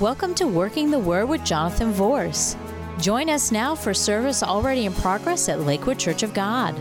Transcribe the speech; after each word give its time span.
Welcome 0.00 0.34
to 0.34 0.46
Working 0.46 0.90
the 0.90 0.98
Word 0.98 1.24
with 1.24 1.42
Jonathan 1.42 1.90
Vorse. 1.90 2.54
Join 3.00 3.30
us 3.30 3.50
now 3.50 3.74
for 3.74 3.94
service 3.94 4.42
already 4.42 4.84
in 4.84 4.92
progress 4.92 5.48
at 5.48 5.60
Lakewood 5.60 5.98
Church 5.98 6.22
of 6.22 6.34
God. 6.34 6.78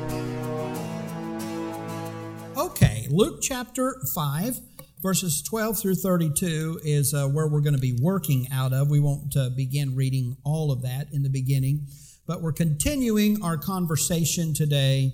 Okay, 2.57 3.07
Luke 3.09 3.39
chapter 3.41 3.95
5, 4.13 4.59
verses 5.01 5.41
12 5.43 5.79
through 5.79 5.95
32 5.95 6.81
is 6.83 7.13
uh, 7.13 7.29
where 7.29 7.47
we're 7.47 7.61
going 7.61 7.73
to 7.73 7.79
be 7.79 7.97
working 8.01 8.49
out 8.51 8.73
of. 8.73 8.89
We 8.89 8.99
won't 8.99 9.33
uh, 9.37 9.49
begin 9.55 9.95
reading 9.95 10.35
all 10.43 10.69
of 10.69 10.81
that 10.81 11.07
in 11.13 11.23
the 11.23 11.29
beginning, 11.29 11.87
but 12.27 12.41
we're 12.41 12.51
continuing 12.51 13.41
our 13.41 13.57
conversation 13.57 14.53
today, 14.53 15.13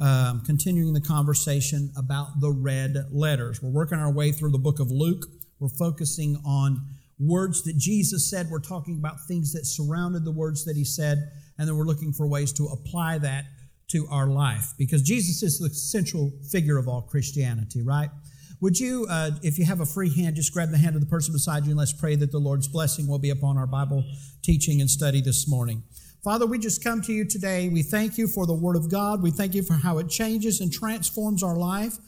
um, 0.00 0.42
continuing 0.44 0.94
the 0.94 1.00
conversation 1.00 1.92
about 1.96 2.40
the 2.40 2.50
red 2.50 3.06
letters. 3.12 3.62
We're 3.62 3.70
working 3.70 3.98
our 3.98 4.12
way 4.12 4.32
through 4.32 4.50
the 4.50 4.58
book 4.58 4.80
of 4.80 4.90
Luke. 4.90 5.26
We're 5.60 5.68
focusing 5.68 6.42
on 6.44 6.95
words 7.18 7.62
that 7.64 7.76
Jesus 7.76 8.30
said. 8.30 8.48
We're 8.50 8.60
talking 8.60 8.98
about 8.98 9.16
things 9.26 9.52
that 9.52 9.64
surrounded 9.64 10.24
the 10.24 10.32
words 10.32 10.64
that 10.64 10.76
he 10.76 10.84
said, 10.84 11.30
and 11.58 11.68
then 11.68 11.76
we're 11.76 11.84
looking 11.84 12.12
for 12.12 12.26
ways 12.26 12.52
to 12.54 12.64
apply 12.66 13.18
that 13.18 13.44
to 13.88 14.06
our 14.10 14.26
life 14.26 14.72
because 14.78 15.02
Jesus 15.02 15.42
is 15.42 15.58
the 15.58 15.70
central 15.70 16.32
figure 16.50 16.76
of 16.76 16.88
all 16.88 17.02
Christianity, 17.02 17.82
right? 17.82 18.10
Would 18.60 18.80
you, 18.80 19.06
uh, 19.08 19.32
if 19.42 19.58
you 19.58 19.66
have 19.66 19.80
a 19.80 19.86
free 19.86 20.12
hand, 20.14 20.36
just 20.36 20.52
grab 20.52 20.70
the 20.70 20.78
hand 20.78 20.96
of 20.96 21.02
the 21.02 21.06
person 21.06 21.32
beside 21.32 21.64
you 21.64 21.70
and 21.70 21.78
let's 21.78 21.92
pray 21.92 22.16
that 22.16 22.32
the 22.32 22.38
Lord's 22.38 22.68
blessing 22.68 23.06
will 23.06 23.18
be 23.18 23.30
upon 23.30 23.58
our 23.58 23.66
Bible 23.66 24.04
teaching 24.42 24.80
and 24.80 24.90
study 24.90 25.20
this 25.20 25.46
morning. 25.46 25.82
Father, 26.24 26.46
we 26.46 26.58
just 26.58 26.82
come 26.82 27.02
to 27.02 27.12
you 27.12 27.24
today. 27.24 27.68
We 27.68 27.82
thank 27.82 28.18
you 28.18 28.26
for 28.26 28.46
the 28.46 28.54
Word 28.54 28.76
of 28.76 28.90
God. 28.90 29.22
We 29.22 29.30
thank 29.30 29.54
you 29.54 29.62
for 29.62 29.74
how 29.74 29.98
it 29.98 30.08
changes 30.08 30.60
and 30.60 30.72
transforms 30.72 31.42
our 31.42 31.56
life. 31.56 31.98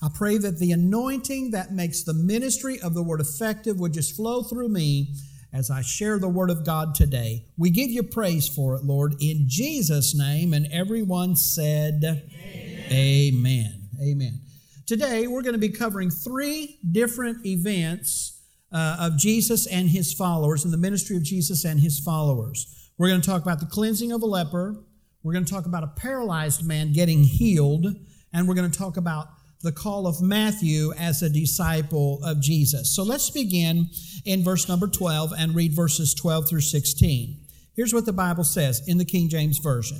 I 0.00 0.08
pray 0.14 0.38
that 0.38 0.58
the 0.58 0.70
anointing 0.70 1.50
that 1.50 1.72
makes 1.72 2.04
the 2.04 2.14
ministry 2.14 2.78
of 2.80 2.94
the 2.94 3.02
Word 3.02 3.20
effective 3.20 3.80
would 3.80 3.92
just 3.92 4.14
flow 4.14 4.44
through 4.44 4.68
me 4.68 5.14
as 5.52 5.70
I 5.70 5.82
share 5.82 6.20
the 6.20 6.28
Word 6.28 6.50
of 6.50 6.64
God 6.64 6.94
today. 6.94 7.46
We 7.56 7.70
give 7.70 7.90
you 7.90 8.04
praise 8.04 8.46
for 8.46 8.76
it, 8.76 8.84
Lord, 8.84 9.16
in 9.20 9.46
Jesus' 9.48 10.14
name. 10.16 10.54
And 10.54 10.68
everyone 10.70 11.34
said, 11.34 12.04
Amen. 12.04 12.92
Amen. 12.92 13.88
Amen. 14.00 14.40
Today, 14.86 15.26
we're 15.26 15.42
going 15.42 15.54
to 15.54 15.58
be 15.58 15.68
covering 15.68 16.10
three 16.10 16.78
different 16.92 17.44
events 17.44 18.40
uh, 18.70 18.98
of 19.00 19.18
Jesus 19.18 19.66
and 19.66 19.88
his 19.88 20.12
followers, 20.12 20.64
and 20.64 20.72
the 20.72 20.78
ministry 20.78 21.16
of 21.16 21.24
Jesus 21.24 21.64
and 21.64 21.80
his 21.80 21.98
followers. 21.98 22.90
We're 22.98 23.08
going 23.08 23.20
to 23.20 23.26
talk 23.26 23.42
about 23.42 23.58
the 23.60 23.66
cleansing 23.66 24.12
of 24.12 24.22
a 24.22 24.26
leper. 24.26 24.76
We're 25.22 25.32
going 25.32 25.44
to 25.44 25.52
talk 25.52 25.66
about 25.66 25.82
a 25.82 25.88
paralyzed 25.88 26.64
man 26.64 26.92
getting 26.92 27.24
healed. 27.24 27.86
And 28.32 28.46
we're 28.46 28.54
going 28.54 28.70
to 28.70 28.78
talk 28.78 28.96
about 28.96 29.28
the 29.62 29.72
call 29.72 30.06
of 30.06 30.22
Matthew 30.22 30.92
as 30.96 31.22
a 31.22 31.30
disciple 31.30 32.20
of 32.22 32.40
Jesus. 32.40 32.94
So 32.94 33.02
let's 33.02 33.30
begin 33.30 33.90
in 34.24 34.44
verse 34.44 34.68
number 34.68 34.86
12 34.86 35.32
and 35.36 35.54
read 35.54 35.72
verses 35.74 36.14
12 36.14 36.48
through 36.48 36.60
16. 36.60 37.40
Here's 37.74 37.94
what 37.94 38.06
the 38.06 38.12
Bible 38.12 38.44
says 38.44 38.82
in 38.86 38.98
the 38.98 39.04
King 39.04 39.28
James 39.28 39.58
Version. 39.58 39.98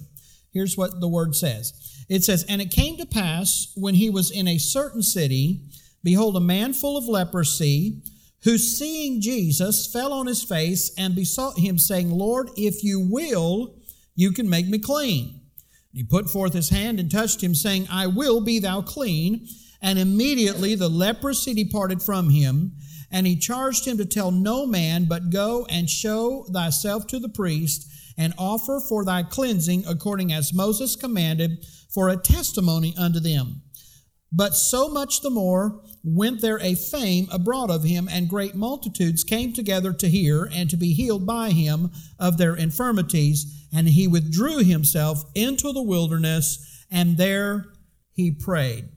Here's 0.52 0.76
what 0.76 1.00
the 1.00 1.08
word 1.08 1.34
says 1.34 2.04
it 2.08 2.24
says, 2.24 2.44
And 2.48 2.60
it 2.60 2.70
came 2.70 2.96
to 2.96 3.06
pass 3.06 3.72
when 3.76 3.94
he 3.94 4.10
was 4.10 4.30
in 4.30 4.48
a 4.48 4.58
certain 4.58 5.02
city, 5.02 5.62
behold, 6.02 6.36
a 6.36 6.40
man 6.40 6.72
full 6.72 6.96
of 6.96 7.04
leprosy, 7.04 8.02
who 8.44 8.56
seeing 8.56 9.20
Jesus 9.20 9.90
fell 9.92 10.12
on 10.12 10.26
his 10.26 10.42
face 10.42 10.92
and 10.96 11.14
besought 11.14 11.58
him, 11.58 11.78
saying, 11.78 12.10
Lord, 12.10 12.48
if 12.56 12.84
you 12.84 13.00
will, 13.00 13.74
you 14.14 14.32
can 14.32 14.48
make 14.48 14.68
me 14.68 14.78
clean. 14.78 15.37
He 15.92 16.04
put 16.04 16.30
forth 16.30 16.52
his 16.52 16.68
hand 16.68 17.00
and 17.00 17.10
touched 17.10 17.42
him, 17.42 17.54
saying, 17.54 17.86
I 17.90 18.06
will 18.06 18.40
be 18.40 18.58
thou 18.58 18.82
clean. 18.82 19.46
And 19.80 19.98
immediately 19.98 20.74
the 20.74 20.88
leprosy 20.88 21.54
departed 21.54 22.02
from 22.02 22.30
him. 22.30 22.72
And 23.10 23.26
he 23.26 23.36
charged 23.36 23.86
him 23.86 23.96
to 23.98 24.04
tell 24.04 24.30
no 24.30 24.66
man, 24.66 25.06
but 25.06 25.30
go 25.30 25.66
and 25.70 25.88
show 25.88 26.44
thyself 26.52 27.06
to 27.08 27.18
the 27.18 27.28
priest, 27.28 27.88
and 28.18 28.34
offer 28.36 28.80
for 28.86 29.04
thy 29.04 29.22
cleansing 29.22 29.84
according 29.86 30.32
as 30.32 30.52
Moses 30.52 30.96
commanded, 30.96 31.64
for 31.88 32.08
a 32.08 32.16
testimony 32.16 32.94
unto 32.98 33.20
them. 33.20 33.62
But 34.30 34.54
so 34.54 34.88
much 34.88 35.22
the 35.22 35.30
more 35.30 35.82
went 36.04 36.40
there 36.42 36.60
a 36.60 36.74
fame 36.74 37.28
abroad 37.30 37.70
of 37.70 37.84
him, 37.84 38.08
and 38.10 38.28
great 38.28 38.54
multitudes 38.54 39.24
came 39.24 39.52
together 39.52 39.92
to 39.94 40.08
hear 40.08 40.48
and 40.52 40.68
to 40.70 40.76
be 40.76 40.92
healed 40.92 41.26
by 41.26 41.50
him 41.50 41.90
of 42.18 42.36
their 42.36 42.54
infirmities 42.54 43.58
and 43.72 43.88
he 43.88 44.06
withdrew 44.06 44.58
himself 44.58 45.24
into 45.34 45.72
the 45.72 45.82
wilderness, 45.82 46.86
and 46.90 47.16
there 47.16 47.66
he 48.12 48.30
prayed. 48.30 48.88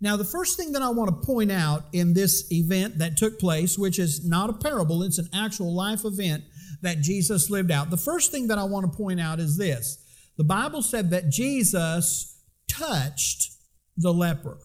Now, 0.00 0.16
the 0.16 0.24
first 0.24 0.56
thing 0.56 0.72
that 0.72 0.82
I 0.82 0.90
want 0.90 1.10
to 1.10 1.26
point 1.26 1.52
out 1.52 1.84
in 1.92 2.14
this 2.14 2.50
event 2.50 2.98
that 2.98 3.16
took 3.16 3.38
place, 3.38 3.78
which 3.78 3.98
is 3.98 4.26
not 4.26 4.50
a 4.50 4.54
parable, 4.54 5.02
it's 5.02 5.18
an 5.18 5.28
actual 5.32 5.74
life 5.74 6.04
event 6.04 6.44
that 6.82 7.00
Jesus 7.00 7.50
lived 7.50 7.70
out. 7.70 7.90
The 7.90 7.96
first 7.96 8.30
thing 8.30 8.48
that 8.48 8.58
I 8.58 8.64
want 8.64 8.90
to 8.90 8.96
point 8.96 9.20
out 9.20 9.40
is 9.40 9.56
this 9.56 10.02
the 10.36 10.44
Bible 10.44 10.82
said 10.82 11.10
that 11.10 11.30
Jesus 11.30 12.42
touched 12.68 13.52
the 13.96 14.12
leper. 14.12 14.58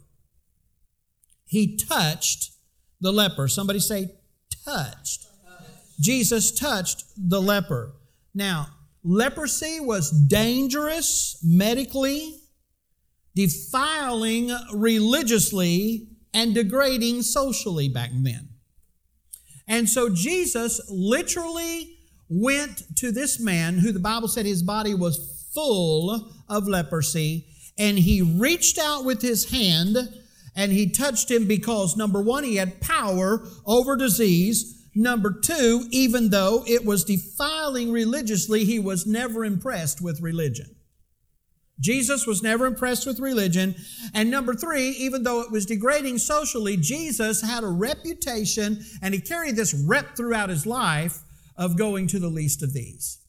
He 1.51 1.75
touched 1.75 2.53
the 3.01 3.11
leper. 3.11 3.49
Somebody 3.49 3.81
say, 3.81 4.15
touched. 4.63 5.27
Jesus 5.99 6.57
touched 6.57 7.03
the 7.17 7.41
leper. 7.41 7.91
Now, 8.33 8.67
Leprosy 9.03 9.81
was 9.81 10.11
dangerous 10.11 11.41
medically, 11.43 12.39
defiling 13.35 14.49
religiously, 14.73 16.07
and 16.33 16.55
degrading 16.55 17.21
socially 17.21 17.89
back 17.89 18.11
then. 18.13 18.47
And 19.67 19.89
so 19.89 20.07
Jesus 20.07 20.79
literally 20.89 21.97
went 22.29 22.83
to 22.95 23.11
this 23.11 23.41
man 23.41 23.79
who 23.79 23.91
the 23.91 23.99
Bible 23.99 24.29
said 24.29 24.45
his 24.45 24.63
body 24.63 24.93
was 24.93 25.49
full 25.53 26.31
of 26.47 26.69
leprosy, 26.69 27.47
and 27.77 27.99
he 27.99 28.21
reached 28.21 28.77
out 28.77 29.03
with 29.03 29.21
his 29.21 29.51
hand 29.51 29.97
and 30.55 30.71
he 30.71 30.89
touched 30.89 31.31
him 31.31 31.47
because 31.47 31.95
number 31.95 32.21
one, 32.21 32.43
he 32.43 32.57
had 32.57 32.81
power 32.81 33.45
over 33.65 33.95
disease. 33.95 34.87
Number 34.93 35.31
two, 35.31 35.87
even 35.91 36.29
though 36.29 36.63
it 36.67 36.83
was 36.83 37.05
defiling 37.05 37.91
religiously, 37.91 38.65
he 38.65 38.77
was 38.77 39.07
never 39.07 39.45
impressed 39.45 40.01
with 40.01 40.21
religion. 40.21 40.75
Jesus 41.79 42.27
was 42.27 42.43
never 42.43 42.67
impressed 42.67 43.07
with 43.07 43.19
religion. 43.19 43.75
And 44.13 44.29
number 44.29 44.53
three, 44.53 44.89
even 44.89 45.23
though 45.23 45.41
it 45.41 45.51
was 45.51 45.65
degrading 45.65 46.19
socially, 46.19 46.77
Jesus 46.77 47.41
had 47.41 47.63
a 47.63 47.67
reputation 47.67 48.83
and 49.01 49.13
he 49.13 49.19
carried 49.19 49.55
this 49.55 49.73
rep 49.73 50.15
throughout 50.15 50.49
his 50.49 50.65
life 50.65 51.23
of 51.57 51.77
going 51.77 52.07
to 52.07 52.19
the 52.19 52.29
least 52.29 52.61
of 52.61 52.73
these. 52.73 53.20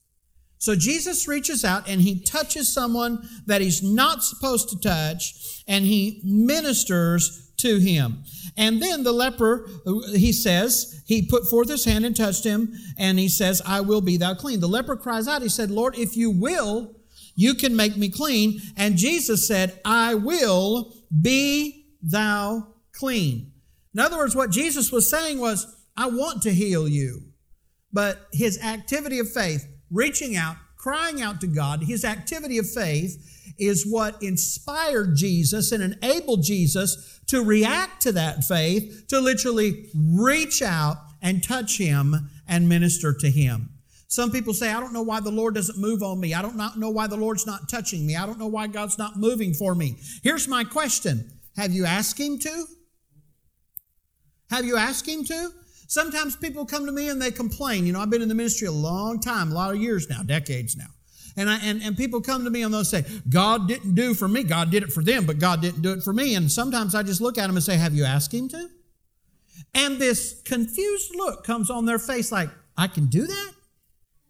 So 0.62 0.77
Jesus 0.77 1.27
reaches 1.27 1.65
out 1.65 1.89
and 1.89 2.00
he 2.00 2.21
touches 2.21 2.73
someone 2.73 3.28
that 3.47 3.61
he's 3.61 3.83
not 3.83 4.23
supposed 4.23 4.69
to 4.69 4.78
touch 4.78 5.65
and 5.67 5.84
he 5.84 6.21
ministers 6.23 7.53
to 7.56 7.78
him. 7.78 8.23
And 8.56 8.81
then 8.81 9.03
the 9.03 9.11
leper, 9.11 9.69
he 10.15 10.33
says, 10.33 11.03
he 11.05 11.27
put 11.27 11.49
forth 11.49 11.69
his 11.69 11.84
hand 11.84 12.05
and 12.05 12.15
touched 12.15 12.45
him, 12.45 12.73
and 12.97 13.19
he 13.19 13.28
says, 13.28 13.61
I 13.67 13.81
will 13.81 14.03
be 14.03 14.17
thou 14.17 14.34
clean. 14.34 14.61
The 14.61 14.69
leper 14.69 14.95
cries 14.95 15.27
out, 15.27 15.43
he 15.43 15.49
said, 15.49 15.73
Lord, 15.73 15.99
if 15.99 16.17
you 16.17 16.31
will, 16.31 16.94
you 17.34 17.55
can 17.55 17.75
make 17.75 17.97
me 17.97 18.09
clean. 18.09 18.61
And 18.77 18.97
Jesus 18.97 19.49
said, 19.49 19.81
I 19.84 20.15
will 20.15 20.94
be 21.21 21.87
thou 22.00 22.69
clean. 22.93 23.50
In 23.94 23.99
other 23.99 24.17
words, 24.17 24.37
what 24.37 24.50
Jesus 24.50 24.93
was 24.93 25.11
saying 25.11 25.41
was, 25.41 25.67
I 25.97 26.06
want 26.06 26.43
to 26.43 26.55
heal 26.55 26.87
you. 26.87 27.23
But 27.93 28.29
his 28.33 28.62
activity 28.62 29.19
of 29.19 29.29
faith, 29.29 29.67
reaching 29.93 30.37
out, 30.37 30.57
crying 30.77 31.21
out 31.21 31.41
to 31.41 31.47
God, 31.47 31.85
his 31.85 32.05
activity 32.05 32.59
of 32.59 32.69
faith 32.69 33.55
is 33.59 33.87
what 33.87 34.23
inspired 34.23 35.15
Jesus 35.15 35.71
and 35.73 35.83
enabled 35.83 36.43
Jesus 36.43 37.21
to 37.29 37.45
react 37.45 38.03
to 38.03 38.13
that 38.13 38.45
faith, 38.45 39.07
to 39.09 39.21
literally 39.21 39.87
reach 39.95 40.63
out 40.63 40.97
and 41.21 41.43
touch 41.43 41.79
him 41.79 42.31
and 42.49 42.69
minister 42.69 43.15
to 43.15 43.31
him. 43.31 43.69
Some 44.09 44.31
people 44.31 44.53
say, 44.53 44.71
I 44.71 44.81
don't 44.81 44.93
know 44.93 45.03
why 45.03 45.21
the 45.21 45.31
Lord 45.31 45.55
doesn't 45.55 45.79
move 45.79 46.03
on 46.03 46.21
me. 46.21 46.35
I 46.35 46.43
don't 46.43 46.56
know 46.77 46.91
why 46.91 47.06
the 47.06 47.17
Lord's 47.17 47.47
not 47.47 47.71
touching 47.71 48.06
me. 48.06 48.15
I 48.15 48.27
don't 48.27 48.38
know 48.38 48.47
why 48.47 48.67
God's 48.67 48.99
not 48.99 49.17
moving 49.17 49.55
for 49.55 49.75
me. 49.75 49.97
Here's 50.23 50.47
my 50.49 50.65
question 50.65 51.31
Have 51.56 51.73
you 51.73 51.87
asked 51.87 52.21
Him 52.21 52.38
to? 52.41 52.65
Have 54.50 54.67
you 54.67 54.77
asked 54.77 55.09
Him 55.09 55.25
to? 55.25 55.50
Sometimes 55.93 56.37
people 56.37 56.65
come 56.65 56.87
to 56.87 56.93
me 56.93 57.11
and 57.11 57.21
they 57.21 57.31
complain. 57.31 57.85
You 57.85 57.93
know, 57.93 58.00
I've 58.00 58.09
been 58.09 58.23
in 58.23 58.29
the 58.31 58.35
ministry 58.35 58.67
a 58.67 58.73
long 58.73 59.21
time, 59.21 59.53
a 59.53 59.55
lot 59.55 59.75
of 59.75 59.77
years 59.79 60.09
now, 60.09 60.23
decades 60.23 60.75
now. 60.75 60.87
And, 61.37 61.50
I, 61.50 61.59
and, 61.59 61.83
and 61.83 61.94
people 61.94 62.23
come 62.23 62.44
to 62.44 62.50
me 62.50 62.62
and 62.62 62.73
they'll 62.73 62.83
say, 62.83 63.05
God 63.29 63.69
didn't 63.69 63.94
do 63.94 64.15
for 64.15 64.27
me. 64.27 64.43
God 64.43 64.71
did 64.71 64.85
it 64.85 64.91
for 64.91 65.03
them, 65.03 65.27
but 65.27 65.39
God 65.39 65.61
didn't 65.61 65.83
do 65.83 65.93
it 65.93 66.03
for 66.03 66.15
me. 66.15 66.35
And 66.35 66.50
sometimes 66.50 66.94
I 66.94 67.03
just 67.03 67.21
look 67.21 67.37
at 67.37 67.47
them 67.47 67.56
and 67.56 67.62
say, 67.62 67.77
Have 67.77 67.93
you 67.93 68.05
asked 68.05 68.33
Him 68.33 68.49
to? 68.49 68.71
And 69.75 69.99
this 69.99 70.41
confused 70.47 71.15
look 71.15 71.44
comes 71.44 71.69
on 71.69 71.85
their 71.85 71.99
face 71.99 72.33
like, 72.33 72.49
I 72.75 72.87
can 72.87 73.09
do 73.09 73.27
that? 73.27 73.53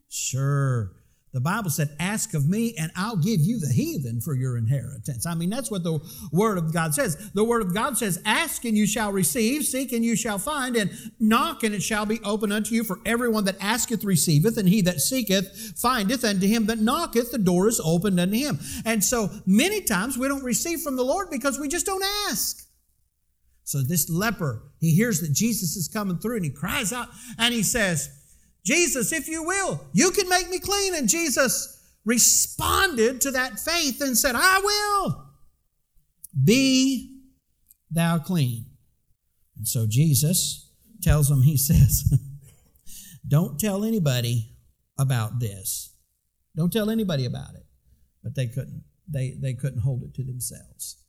Sure. 0.08 0.90
The 1.32 1.40
Bible 1.40 1.70
said, 1.70 1.96
Ask 1.98 2.34
of 2.34 2.46
me, 2.46 2.74
and 2.78 2.92
I'll 2.94 3.16
give 3.16 3.40
you 3.40 3.58
the 3.58 3.72
heathen 3.72 4.20
for 4.20 4.34
your 4.34 4.58
inheritance. 4.58 5.24
I 5.26 5.34
mean, 5.34 5.48
that's 5.48 5.70
what 5.70 5.82
the 5.82 5.98
Word 6.30 6.58
of 6.58 6.74
God 6.74 6.94
says. 6.94 7.30
The 7.32 7.44
Word 7.44 7.62
of 7.62 7.74
God 7.74 7.96
says, 7.96 8.20
Ask 8.26 8.66
and 8.66 8.76
you 8.76 8.86
shall 8.86 9.10
receive, 9.12 9.64
seek 9.64 9.92
and 9.92 10.04
you 10.04 10.14
shall 10.14 10.38
find, 10.38 10.76
and 10.76 10.90
knock 11.18 11.62
and 11.62 11.74
it 11.74 11.82
shall 11.82 12.04
be 12.04 12.20
opened 12.22 12.52
unto 12.52 12.74
you. 12.74 12.84
For 12.84 12.98
everyone 13.06 13.46
that 13.46 13.56
asketh 13.60 14.04
receiveth, 14.04 14.58
and 14.58 14.68
he 14.68 14.82
that 14.82 15.00
seeketh 15.00 15.72
findeth, 15.80 16.22
and 16.22 16.38
to 16.42 16.46
him 16.46 16.66
that 16.66 16.80
knocketh 16.80 17.32
the 17.32 17.38
door 17.38 17.66
is 17.66 17.80
opened 17.82 18.20
unto 18.20 18.36
him. 18.36 18.58
And 18.84 19.02
so 19.02 19.30
many 19.46 19.80
times 19.80 20.18
we 20.18 20.28
don't 20.28 20.44
receive 20.44 20.82
from 20.82 20.96
the 20.96 21.04
Lord 21.04 21.30
because 21.30 21.58
we 21.58 21.68
just 21.68 21.86
don't 21.86 22.04
ask. 22.28 22.62
So 23.64 23.80
this 23.80 24.10
leper, 24.10 24.64
he 24.80 24.94
hears 24.94 25.20
that 25.22 25.32
Jesus 25.32 25.76
is 25.76 25.88
coming 25.88 26.18
through 26.18 26.36
and 26.36 26.44
he 26.44 26.50
cries 26.50 26.92
out 26.92 27.08
and 27.38 27.54
he 27.54 27.62
says, 27.62 28.10
Jesus, 28.64 29.12
if 29.12 29.28
you 29.28 29.42
will, 29.42 29.80
you 29.92 30.10
can 30.10 30.28
make 30.28 30.48
me 30.48 30.58
clean. 30.58 30.94
And 30.94 31.08
Jesus 31.08 31.80
responded 32.04 33.20
to 33.22 33.30
that 33.32 33.58
faith 33.58 34.00
and 34.00 34.16
said, 34.16 34.34
I 34.36 34.60
will. 34.62 35.26
Be 36.44 37.22
thou 37.90 38.18
clean. 38.18 38.66
And 39.56 39.66
so 39.66 39.86
Jesus 39.88 40.70
tells 41.02 41.30
him, 41.30 41.42
He 41.42 41.56
says, 41.58 42.04
Don't 43.26 43.58
tell 43.58 43.84
anybody 43.84 44.56
about 44.98 45.40
this. 45.40 45.94
Don't 46.56 46.72
tell 46.72 46.90
anybody 46.90 47.24
about 47.24 47.54
it. 47.54 47.66
But 48.22 48.34
they 48.34 48.46
couldn't. 48.46 48.84
They, 49.08 49.36
they 49.40 49.54
couldn't 49.54 49.80
hold 49.80 50.04
it 50.04 50.14
to 50.14 50.22
themselves 50.22 51.01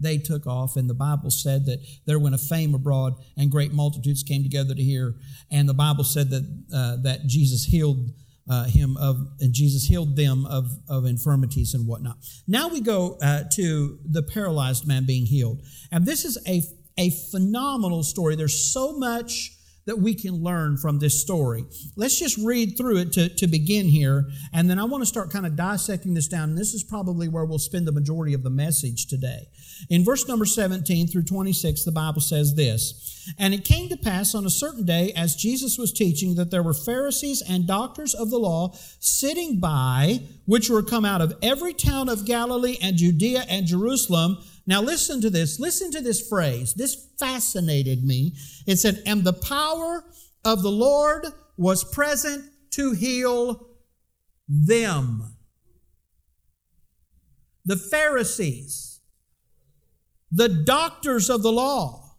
they 0.00 0.18
took 0.18 0.46
off. 0.46 0.76
And 0.76 0.88
the 0.88 0.94
Bible 0.94 1.30
said 1.30 1.66
that 1.66 1.78
there 2.06 2.18
went 2.18 2.34
a 2.34 2.38
fame 2.38 2.74
abroad, 2.74 3.14
and 3.36 3.50
great 3.50 3.72
multitudes 3.72 4.22
came 4.22 4.42
together 4.42 4.74
to 4.74 4.82
hear. 4.82 5.14
And 5.50 5.68
the 5.68 5.74
Bible 5.74 6.04
said 6.04 6.30
that 6.30 6.64
uh, 6.74 6.96
that 7.02 7.26
Jesus 7.26 7.64
healed 7.64 8.10
uh, 8.48 8.64
him 8.64 8.96
of, 8.96 9.16
and 9.40 9.52
Jesus 9.52 9.84
healed 9.84 10.16
them 10.16 10.44
of, 10.46 10.66
of 10.88 11.04
infirmities 11.04 11.72
and 11.74 11.86
whatnot. 11.86 12.16
Now 12.48 12.68
we 12.68 12.80
go 12.80 13.16
uh, 13.22 13.44
to 13.52 13.98
the 14.04 14.22
paralyzed 14.22 14.86
man 14.86 15.06
being 15.06 15.26
healed, 15.26 15.62
and 15.92 16.04
this 16.04 16.24
is 16.24 16.38
a 16.46 16.62
a 16.98 17.10
phenomenal 17.30 18.02
story. 18.02 18.36
There's 18.36 18.72
so 18.72 18.98
much 18.98 19.52
that 19.86 19.98
we 19.98 20.14
can 20.14 20.42
learn 20.42 20.76
from 20.76 20.98
this 20.98 21.20
story. 21.20 21.64
Let's 21.96 22.18
just 22.18 22.38
read 22.38 22.76
through 22.76 22.98
it 22.98 23.12
to, 23.14 23.28
to 23.28 23.46
begin 23.46 23.86
here, 23.88 24.26
and 24.52 24.68
then 24.68 24.78
I 24.78 24.84
want 24.84 25.02
to 25.02 25.06
start 25.06 25.30
kind 25.30 25.46
of 25.46 25.56
dissecting 25.56 26.14
this 26.14 26.28
down. 26.28 26.50
And 26.50 26.58
this 26.58 26.74
is 26.74 26.84
probably 26.84 27.28
where 27.28 27.44
we'll 27.44 27.58
spend 27.58 27.86
the 27.86 27.92
majority 27.92 28.34
of 28.34 28.42
the 28.42 28.50
message 28.50 29.06
today. 29.06 29.48
In 29.88 30.04
verse 30.04 30.28
number 30.28 30.44
17 30.44 31.08
through 31.08 31.24
26, 31.24 31.84
the 31.84 31.92
Bible 31.92 32.20
says 32.20 32.54
this 32.54 33.34
And 33.38 33.54
it 33.54 33.64
came 33.64 33.88
to 33.88 33.96
pass 33.96 34.34
on 34.34 34.44
a 34.44 34.50
certain 34.50 34.84
day, 34.84 35.12
as 35.16 35.36
Jesus 35.36 35.78
was 35.78 35.92
teaching, 35.92 36.34
that 36.34 36.50
there 36.50 36.62
were 36.62 36.74
Pharisees 36.74 37.42
and 37.48 37.66
doctors 37.66 38.14
of 38.14 38.30
the 38.30 38.38
law 38.38 38.72
sitting 38.98 39.60
by, 39.60 40.20
which 40.46 40.68
were 40.68 40.82
come 40.82 41.04
out 41.04 41.20
of 41.20 41.34
every 41.42 41.72
town 41.72 42.08
of 42.08 42.26
Galilee 42.26 42.76
and 42.82 42.96
Judea 42.96 43.44
and 43.48 43.66
Jerusalem. 43.66 44.38
Now, 44.70 44.80
listen 44.80 45.20
to 45.20 45.30
this. 45.30 45.60
Listen 45.60 45.90
to 45.90 46.00
this 46.00 46.26
phrase. 46.26 46.72
This 46.72 47.08
fascinated 47.18 48.04
me. 48.04 48.36
It 48.66 48.76
said, 48.76 49.02
And 49.04 49.24
the 49.24 49.32
power 49.32 50.04
of 50.44 50.62
the 50.62 50.70
Lord 50.70 51.26
was 51.58 51.84
present 51.84 52.44
to 52.70 52.92
heal 52.92 53.66
them. 54.48 55.34
The 57.64 57.76
Pharisees 57.76 58.90
the 60.32 60.48
doctors 60.48 61.28
of 61.28 61.42
the 61.42 61.50
law, 61.50 62.16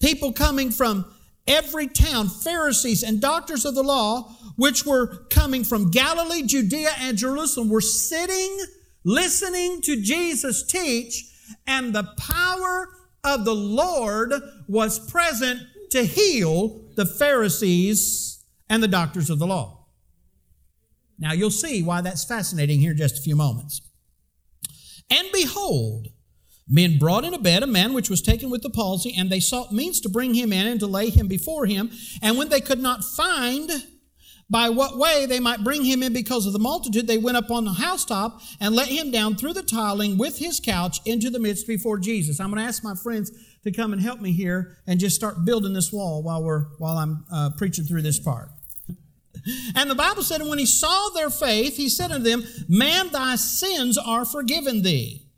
people 0.00 0.32
coming 0.32 0.72
from 0.72 1.04
every 1.46 1.86
town, 1.86 2.28
Pharisees 2.28 3.02
and 3.02 3.20
doctors 3.20 3.64
of 3.64 3.74
the 3.74 3.82
law, 3.82 4.34
which 4.56 4.84
were 4.84 5.26
coming 5.30 5.62
from 5.62 5.90
Galilee, 5.90 6.42
Judea, 6.42 6.90
and 6.98 7.16
Jerusalem, 7.16 7.68
were 7.68 7.80
sitting, 7.80 8.58
listening 9.04 9.80
to 9.82 10.00
Jesus 10.00 10.66
teach, 10.66 11.24
and 11.66 11.94
the 11.94 12.08
power 12.18 12.88
of 13.24 13.44
the 13.44 13.54
Lord 13.54 14.32
was 14.68 15.10
present 15.10 15.60
to 15.90 16.04
heal 16.04 16.82
the 16.96 17.06
Pharisees 17.06 18.44
and 18.68 18.82
the 18.82 18.88
doctors 18.88 19.30
of 19.30 19.38
the 19.38 19.46
law. 19.46 19.86
Now 21.18 21.32
you'll 21.32 21.50
see 21.50 21.82
why 21.82 22.00
that's 22.00 22.24
fascinating 22.24 22.80
here 22.80 22.92
in 22.92 22.96
just 22.96 23.18
a 23.18 23.22
few 23.22 23.36
moments. 23.36 23.82
And 25.10 25.28
behold, 25.32 26.08
Men 26.72 26.98
brought 26.98 27.24
in 27.24 27.34
a 27.34 27.38
bed 27.38 27.64
a 27.64 27.66
man 27.66 27.92
which 27.94 28.08
was 28.08 28.22
taken 28.22 28.48
with 28.48 28.62
the 28.62 28.70
palsy, 28.70 29.12
and 29.18 29.28
they 29.28 29.40
sought 29.40 29.72
means 29.72 30.00
to 30.00 30.08
bring 30.08 30.34
him 30.34 30.52
in 30.52 30.68
and 30.68 30.78
to 30.78 30.86
lay 30.86 31.10
him 31.10 31.26
before 31.26 31.66
him. 31.66 31.90
And 32.22 32.38
when 32.38 32.48
they 32.48 32.60
could 32.60 32.78
not 32.78 33.02
find 33.02 33.68
by 34.50 34.68
what 34.68 34.98
way 34.98 35.26
they 35.26 35.40
might 35.40 35.62
bring 35.62 35.84
him 35.84 36.02
in 36.02 36.12
because 36.12 36.44
of 36.46 36.52
the 36.52 36.58
multitude, 36.58 37.06
they 37.06 37.18
went 37.18 37.36
up 37.36 37.50
on 37.50 37.64
the 37.64 37.72
housetop 37.72 38.40
and 38.60 38.74
let 38.74 38.88
him 38.88 39.10
down 39.10 39.36
through 39.36 39.52
the 39.52 39.62
tiling 39.62 40.18
with 40.18 40.38
his 40.38 40.58
couch 40.58 41.00
into 41.04 41.30
the 41.30 41.38
midst 41.38 41.66
before 41.66 41.98
Jesus. 41.98 42.40
I'm 42.40 42.50
going 42.50 42.60
to 42.60 42.66
ask 42.66 42.82
my 42.82 42.94
friends 42.94 43.30
to 43.62 43.70
come 43.70 43.92
and 43.92 44.02
help 44.02 44.20
me 44.20 44.32
here 44.32 44.76
and 44.86 44.98
just 44.98 45.14
start 45.14 45.44
building 45.44 45.72
this 45.72 45.92
wall 45.92 46.22
while 46.22 46.42
we're 46.42 46.64
while 46.78 46.98
I'm 46.98 47.24
uh, 47.32 47.50
preaching 47.56 47.84
through 47.84 48.02
this 48.02 48.18
part. 48.18 48.50
And 49.74 49.88
the 49.88 49.94
Bible 49.94 50.22
said, 50.22 50.40
and 50.40 50.50
when 50.50 50.58
he 50.58 50.66
saw 50.66 51.08
their 51.10 51.30
faith, 51.30 51.76
he 51.76 51.88
said 51.88 52.10
unto 52.10 52.28
them, 52.28 52.44
Man, 52.68 53.08
thy 53.10 53.36
sins 53.36 53.96
are 53.96 54.24
forgiven 54.24 54.82
thee. 54.82 55.29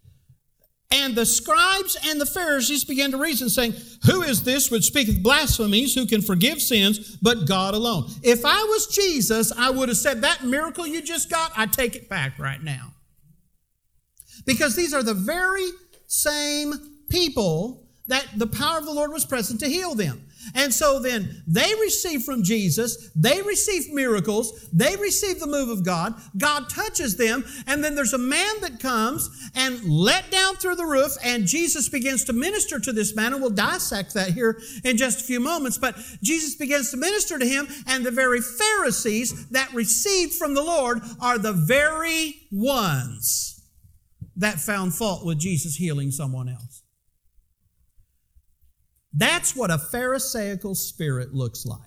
And 0.92 1.16
the 1.16 1.24
scribes 1.24 1.96
and 2.04 2.20
the 2.20 2.26
Pharisees 2.26 2.84
began 2.84 3.12
to 3.12 3.16
reason, 3.16 3.48
saying, 3.48 3.74
Who 4.04 4.22
is 4.22 4.42
this 4.42 4.70
which 4.70 4.84
speaketh 4.84 5.22
blasphemies, 5.22 5.94
who 5.94 6.06
can 6.06 6.20
forgive 6.20 6.60
sins, 6.60 7.16
but 7.16 7.46
God 7.46 7.72
alone? 7.72 8.10
If 8.22 8.44
I 8.44 8.62
was 8.64 8.88
Jesus, 8.88 9.50
I 9.56 9.70
would 9.70 9.88
have 9.88 9.96
said, 9.96 10.20
That 10.20 10.44
miracle 10.44 10.86
you 10.86 11.00
just 11.00 11.30
got, 11.30 11.52
I 11.56 11.66
take 11.66 11.96
it 11.96 12.10
back 12.10 12.38
right 12.38 12.62
now. 12.62 12.92
Because 14.44 14.76
these 14.76 14.92
are 14.92 15.02
the 15.02 15.14
very 15.14 15.66
same 16.06 16.74
people 17.08 17.86
that 18.08 18.26
the 18.36 18.46
power 18.46 18.78
of 18.78 18.84
the 18.84 18.92
Lord 18.92 19.12
was 19.12 19.24
present 19.24 19.60
to 19.60 19.68
heal 19.68 19.94
them. 19.94 20.26
And 20.54 20.72
so 20.72 20.98
then 20.98 21.42
they 21.46 21.72
receive 21.80 22.22
from 22.22 22.42
Jesus, 22.42 23.10
they 23.14 23.42
receive 23.42 23.92
miracles, 23.92 24.68
they 24.72 24.96
receive 24.96 25.40
the 25.40 25.46
move 25.46 25.68
of 25.68 25.84
God, 25.84 26.14
God 26.36 26.68
touches 26.68 27.16
them, 27.16 27.44
and 27.66 27.82
then 27.82 27.94
there's 27.94 28.12
a 28.12 28.18
man 28.18 28.60
that 28.60 28.80
comes 28.80 29.50
and 29.54 29.82
let 29.84 30.30
down 30.30 30.56
through 30.56 30.76
the 30.76 30.84
roof, 30.84 31.12
and 31.24 31.46
Jesus 31.46 31.88
begins 31.88 32.24
to 32.24 32.32
minister 32.32 32.78
to 32.78 32.92
this 32.92 33.14
man, 33.14 33.32
and 33.32 33.42
we'll 33.42 33.50
dissect 33.50 34.14
that 34.14 34.30
here 34.30 34.60
in 34.84 34.96
just 34.96 35.20
a 35.20 35.24
few 35.24 35.40
moments. 35.40 35.78
But 35.78 35.96
Jesus 36.22 36.56
begins 36.56 36.90
to 36.90 36.96
minister 36.96 37.38
to 37.38 37.46
him, 37.46 37.68
and 37.86 38.04
the 38.04 38.10
very 38.10 38.40
Pharisees 38.40 39.48
that 39.48 39.72
received 39.72 40.34
from 40.34 40.54
the 40.54 40.62
Lord 40.62 41.00
are 41.20 41.38
the 41.38 41.52
very 41.52 42.34
ones 42.50 43.62
that 44.36 44.58
found 44.58 44.94
fault 44.94 45.26
with 45.26 45.38
Jesus 45.38 45.76
healing 45.76 46.10
someone 46.10 46.48
else. 46.48 46.71
That's 49.12 49.54
what 49.54 49.70
a 49.70 49.78
Pharisaical 49.78 50.74
spirit 50.74 51.34
looks 51.34 51.66
like. 51.66 51.80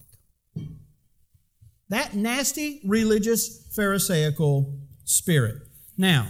That 1.90 2.16
nasty 2.16 2.82
religious 2.86 3.68
Pharisaical 3.76 4.80
spirit. 5.04 5.62
Now, 5.98 6.30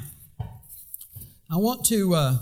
I 1.49 1.57
want 1.57 1.85
to 1.85 2.15
uh, 2.15 2.37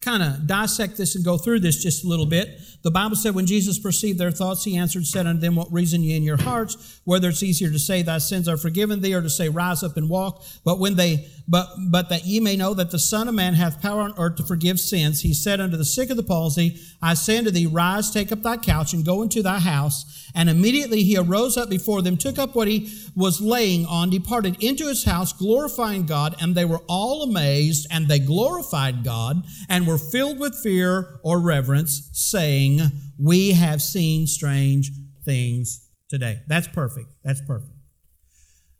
kind 0.00 0.22
of 0.22 0.46
dissect 0.46 0.96
this 0.96 1.16
and 1.16 1.24
go 1.24 1.36
through 1.36 1.60
this 1.60 1.82
just 1.82 2.04
a 2.04 2.08
little 2.08 2.26
bit. 2.26 2.60
The 2.82 2.90
Bible 2.90 3.16
said, 3.16 3.34
when 3.34 3.46
Jesus 3.46 3.78
perceived 3.78 4.18
their 4.18 4.30
thoughts, 4.30 4.64
he 4.64 4.76
answered, 4.76 5.06
said 5.06 5.26
unto 5.26 5.40
them, 5.40 5.56
What 5.56 5.72
reason 5.72 6.02
ye 6.02 6.16
in 6.16 6.22
your 6.22 6.36
hearts? 6.36 7.00
Whether 7.04 7.30
it's 7.30 7.42
easier 7.42 7.70
to 7.70 7.78
say, 7.78 8.02
Thy 8.02 8.18
sins 8.18 8.48
are 8.48 8.56
forgiven 8.56 9.00
thee, 9.00 9.14
or 9.14 9.22
to 9.22 9.30
say, 9.30 9.48
Rise 9.48 9.82
up 9.82 9.96
and 9.96 10.08
walk. 10.08 10.44
But 10.64 10.78
when 10.78 10.96
they 10.96 11.28
but 11.48 11.68
but 11.90 12.10
that 12.10 12.26
ye 12.26 12.40
may 12.40 12.56
know 12.56 12.74
that 12.74 12.90
the 12.90 12.98
Son 12.98 13.26
of 13.26 13.34
Man 13.34 13.54
hath 13.54 13.80
power 13.80 14.02
on 14.02 14.14
earth 14.18 14.36
to 14.36 14.42
forgive 14.42 14.78
sins, 14.78 15.22
he 15.22 15.32
said 15.32 15.60
unto 15.60 15.76
the 15.76 15.84
sick 15.84 16.10
of 16.10 16.16
the 16.16 16.22
palsy, 16.22 16.78
I 17.00 17.14
say 17.14 17.38
unto 17.38 17.50
thee, 17.50 17.66
Rise, 17.66 18.10
take 18.10 18.30
up 18.30 18.42
thy 18.42 18.58
couch, 18.58 18.92
and 18.92 19.04
go 19.04 19.22
into 19.22 19.42
thy 19.42 19.58
house. 19.58 20.30
And 20.34 20.50
immediately 20.50 21.02
he 21.02 21.16
arose 21.16 21.56
up 21.56 21.70
before 21.70 22.02
them, 22.02 22.18
took 22.18 22.38
up 22.38 22.54
what 22.54 22.68
he 22.68 22.92
was 23.16 23.40
laying 23.40 23.86
on, 23.86 24.10
departed 24.10 24.62
into 24.62 24.86
his 24.86 25.04
house, 25.04 25.32
glorifying 25.32 26.04
God, 26.04 26.36
and 26.40 26.54
they 26.54 26.66
were 26.66 26.82
all 26.86 27.22
amazed, 27.22 27.86
and 27.90 28.08
they 28.08 28.18
glorified 28.18 29.02
God, 29.02 29.42
and 29.70 29.86
were 29.86 29.98
filled 29.98 30.38
with 30.38 30.54
fear 30.54 31.18
or 31.24 31.40
reverence, 31.40 32.10
saying, 32.12 32.80
We 33.18 33.52
have 33.52 33.80
seen 33.80 34.26
strange 34.26 34.90
things 35.24 35.88
today. 36.10 36.40
That's 36.46 36.68
perfect. 36.68 37.08
That's 37.24 37.40
perfect. 37.46 37.72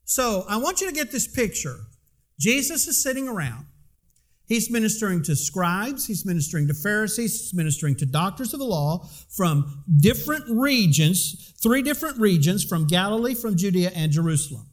So 0.04 0.44
I 0.48 0.56
want 0.58 0.80
you 0.80 0.86
to 0.88 0.94
get 0.94 1.12
this 1.12 1.26
picture. 1.26 1.76
Jesus 2.38 2.86
is 2.86 3.02
sitting 3.02 3.28
around. 3.28 3.66
He's 4.46 4.70
ministering 4.70 5.22
to 5.24 5.36
scribes, 5.36 6.06
he's 6.06 6.24
ministering 6.24 6.68
to 6.68 6.74
Pharisees, 6.74 7.38
he's 7.38 7.54
ministering 7.54 7.96
to 7.96 8.06
doctors 8.06 8.54
of 8.54 8.60
the 8.60 8.64
law 8.64 9.06
from 9.28 9.84
different 10.00 10.44
regions, 10.48 11.52
three 11.62 11.82
different 11.82 12.18
regions 12.18 12.64
from 12.64 12.86
Galilee, 12.86 13.34
from 13.34 13.58
Judea, 13.58 13.92
and 13.94 14.10
Jerusalem. 14.10 14.66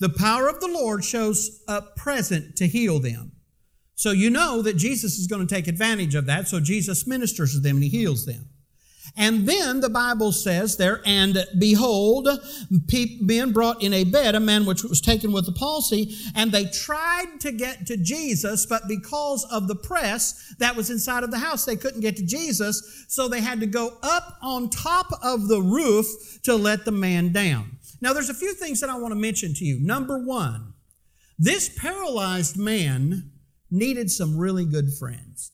The 0.00 0.10
power 0.10 0.48
of 0.48 0.60
the 0.60 0.68
Lord 0.68 1.02
shows 1.02 1.62
up 1.66 1.96
present 1.96 2.56
to 2.56 2.66
heal 2.66 2.98
them. 2.98 3.32
So 3.94 4.10
you 4.10 4.28
know 4.28 4.60
that 4.60 4.76
Jesus 4.76 5.18
is 5.18 5.26
going 5.26 5.46
to 5.46 5.54
take 5.54 5.66
advantage 5.66 6.14
of 6.14 6.26
that, 6.26 6.48
so 6.48 6.60
Jesus 6.60 7.06
ministers 7.06 7.54
to 7.54 7.60
them 7.60 7.76
and 7.76 7.84
he 7.84 7.88
heals 7.88 8.26
them. 8.26 8.50
And 9.16 9.48
then 9.48 9.80
the 9.80 9.88
Bible 9.88 10.32
says 10.32 10.76
there, 10.76 11.00
and 11.06 11.46
behold, 11.58 12.28
men 13.20 13.52
brought 13.52 13.82
in 13.82 13.92
a 13.92 14.04
bed 14.04 14.34
a 14.34 14.40
man 14.40 14.66
which 14.66 14.82
was 14.82 15.00
taken 15.00 15.32
with 15.32 15.46
the 15.46 15.52
palsy, 15.52 16.14
and 16.34 16.52
they 16.52 16.66
tried 16.66 17.40
to 17.40 17.52
get 17.52 17.86
to 17.86 17.96
Jesus, 17.96 18.66
but 18.66 18.88
because 18.88 19.44
of 19.50 19.68
the 19.68 19.74
press 19.74 20.54
that 20.58 20.76
was 20.76 20.90
inside 20.90 21.24
of 21.24 21.30
the 21.30 21.38
house, 21.38 21.64
they 21.64 21.76
couldn't 21.76 22.00
get 22.00 22.16
to 22.16 22.26
Jesus, 22.26 23.06
so 23.08 23.28
they 23.28 23.40
had 23.40 23.60
to 23.60 23.66
go 23.66 23.96
up 24.02 24.38
on 24.42 24.68
top 24.68 25.08
of 25.22 25.48
the 25.48 25.62
roof 25.62 26.06
to 26.42 26.54
let 26.54 26.84
the 26.84 26.92
man 26.92 27.32
down. 27.32 27.78
Now, 28.00 28.12
there's 28.12 28.30
a 28.30 28.34
few 28.34 28.52
things 28.52 28.80
that 28.80 28.90
I 28.90 28.98
want 28.98 29.12
to 29.12 29.20
mention 29.20 29.54
to 29.54 29.64
you. 29.64 29.78
Number 29.80 30.18
one, 30.18 30.74
this 31.38 31.68
paralyzed 31.68 32.58
man 32.58 33.30
needed 33.70 34.10
some 34.10 34.36
really 34.36 34.64
good 34.64 34.92
friends. 34.92 35.52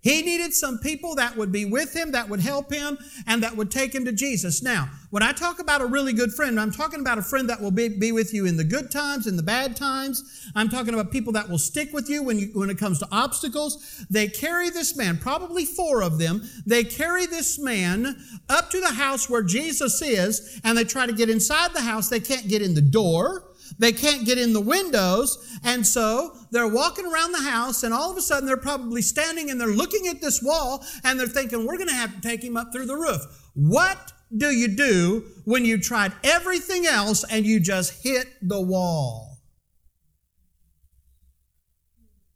He 0.00 0.22
needed 0.22 0.54
some 0.54 0.78
people 0.78 1.16
that 1.16 1.36
would 1.36 1.50
be 1.50 1.64
with 1.64 1.94
him, 1.94 2.12
that 2.12 2.28
would 2.28 2.40
help 2.40 2.72
him, 2.72 2.98
and 3.26 3.42
that 3.42 3.56
would 3.56 3.70
take 3.70 3.94
him 3.94 4.04
to 4.04 4.12
Jesus. 4.12 4.62
Now, 4.62 4.88
when 5.10 5.22
I 5.22 5.32
talk 5.32 5.58
about 5.58 5.80
a 5.80 5.86
really 5.86 6.12
good 6.12 6.32
friend, 6.32 6.60
I'm 6.60 6.70
talking 6.70 7.00
about 7.00 7.18
a 7.18 7.22
friend 7.22 7.48
that 7.50 7.60
will 7.60 7.72
be, 7.72 7.88
be 7.88 8.12
with 8.12 8.32
you 8.32 8.46
in 8.46 8.56
the 8.56 8.64
good 8.64 8.90
times, 8.90 9.26
in 9.26 9.36
the 9.36 9.42
bad 9.42 9.74
times. 9.74 10.50
I'm 10.54 10.68
talking 10.68 10.94
about 10.94 11.10
people 11.10 11.32
that 11.32 11.48
will 11.48 11.58
stick 11.58 11.92
with 11.92 12.08
you 12.08 12.22
when, 12.22 12.38
you 12.38 12.50
when 12.52 12.70
it 12.70 12.78
comes 12.78 13.00
to 13.00 13.08
obstacles. 13.10 14.06
They 14.08 14.28
carry 14.28 14.70
this 14.70 14.96
man, 14.96 15.18
probably 15.18 15.64
four 15.64 16.02
of 16.02 16.18
them, 16.18 16.48
they 16.64 16.84
carry 16.84 17.26
this 17.26 17.58
man 17.58 18.22
up 18.48 18.70
to 18.70 18.80
the 18.80 18.92
house 18.92 19.28
where 19.28 19.42
Jesus 19.42 20.00
is, 20.00 20.60
and 20.62 20.78
they 20.78 20.84
try 20.84 21.06
to 21.06 21.12
get 21.12 21.28
inside 21.28 21.72
the 21.72 21.80
house. 21.80 22.08
They 22.08 22.20
can't 22.20 22.46
get 22.46 22.62
in 22.62 22.74
the 22.74 22.82
door. 22.82 23.44
They 23.78 23.92
can't 23.92 24.26
get 24.26 24.38
in 24.38 24.52
the 24.52 24.60
windows. 24.60 25.58
And 25.64 25.86
so 25.86 26.36
they're 26.50 26.68
walking 26.68 27.06
around 27.06 27.32
the 27.32 27.42
house, 27.42 27.82
and 27.82 27.94
all 27.94 28.10
of 28.10 28.16
a 28.16 28.20
sudden 28.20 28.46
they're 28.46 28.56
probably 28.56 29.02
standing 29.02 29.50
and 29.50 29.60
they're 29.60 29.68
looking 29.68 30.08
at 30.08 30.20
this 30.20 30.42
wall 30.42 30.84
and 31.04 31.18
they're 31.18 31.26
thinking, 31.26 31.66
we're 31.66 31.76
going 31.76 31.88
to 31.88 31.94
have 31.94 32.14
to 32.14 32.20
take 32.20 32.42
him 32.42 32.56
up 32.56 32.72
through 32.72 32.86
the 32.86 32.96
roof. 32.96 33.22
What 33.54 34.12
do 34.36 34.50
you 34.50 34.68
do 34.68 35.24
when 35.44 35.64
you 35.64 35.80
tried 35.80 36.12
everything 36.22 36.86
else 36.86 37.24
and 37.30 37.46
you 37.46 37.60
just 37.60 38.02
hit 38.02 38.26
the 38.42 38.60
wall? 38.60 39.38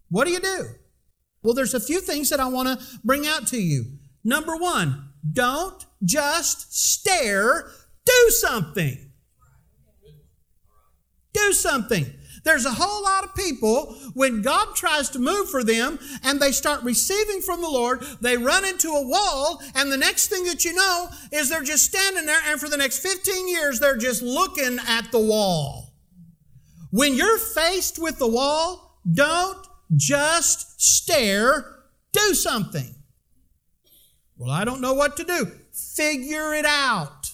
What 0.09 0.27
do 0.27 0.33
you 0.33 0.41
do? 0.41 0.67
Well, 1.43 1.55
there's 1.55 1.75
a 1.75 1.81
few 1.81 2.01
things 2.01 2.31
that 2.31 2.41
I 2.41 2.47
want 2.47 2.69
to 2.69 2.87
bring 3.03 3.27
out 3.27 3.47
to 3.49 3.59
you. 3.59 3.99
Number 4.25 4.57
one, 4.57 5.11
don't 5.33 5.85
just 6.05 6.73
stare, 6.73 7.71
do 8.05 8.31
something. 8.31 9.12
Do 11.33 11.53
something. 11.53 12.07
There's 12.45 12.67
a 12.67 12.73
whole 12.73 13.05
lot 13.05 13.25
of 13.25 13.35
people, 13.37 13.95
when 14.15 14.43
God 14.43 14.75
tries 14.75 15.09
to 15.11 15.21
move 15.21 15.49
for 15.49 15.63
them 15.63 15.99
and 16.25 16.41
they 16.41 16.51
start 16.51 16.83
receiving 16.83 17.41
from 17.41 17.61
the 17.63 17.69
Lord, 17.69 18.03
they 18.21 18.37
run 18.37 18.65
into 18.65 18.89
a 18.89 19.07
wall, 19.07 19.63
and 19.77 19.93
the 19.93 19.97
next 19.97 20.27
thing 20.27 20.45
that 20.47 20.65
you 20.65 20.75
know 20.75 21.09
is 21.31 21.49
they're 21.49 21.63
just 21.63 21.85
standing 21.85 22.27
there, 22.27 22.41
and 22.47 22.61
for 22.61 22.69
the 22.69 22.77
next 22.77 22.99
15 22.99 23.49
years, 23.49 23.79
they're 23.79 23.97
just 23.97 24.23
looking 24.23 24.79
at 24.89 25.13
the 25.13 25.21
wall. 25.21 25.95
When 26.91 27.15
you're 27.15 27.39
faced 27.39 27.99
with 28.01 28.19
the 28.19 28.29
wall, 28.29 29.01
don't 29.11 29.65
just 29.97 30.81
stare, 30.81 31.65
do 32.13 32.35
something. 32.35 32.95
Well, 34.37 34.51
I 34.51 34.65
don't 34.65 34.81
know 34.81 34.95
what 34.95 35.17
to 35.19 35.25
do. 35.25 35.47
Figure 35.73 36.55
it 36.55 36.67
out. 36.67 37.31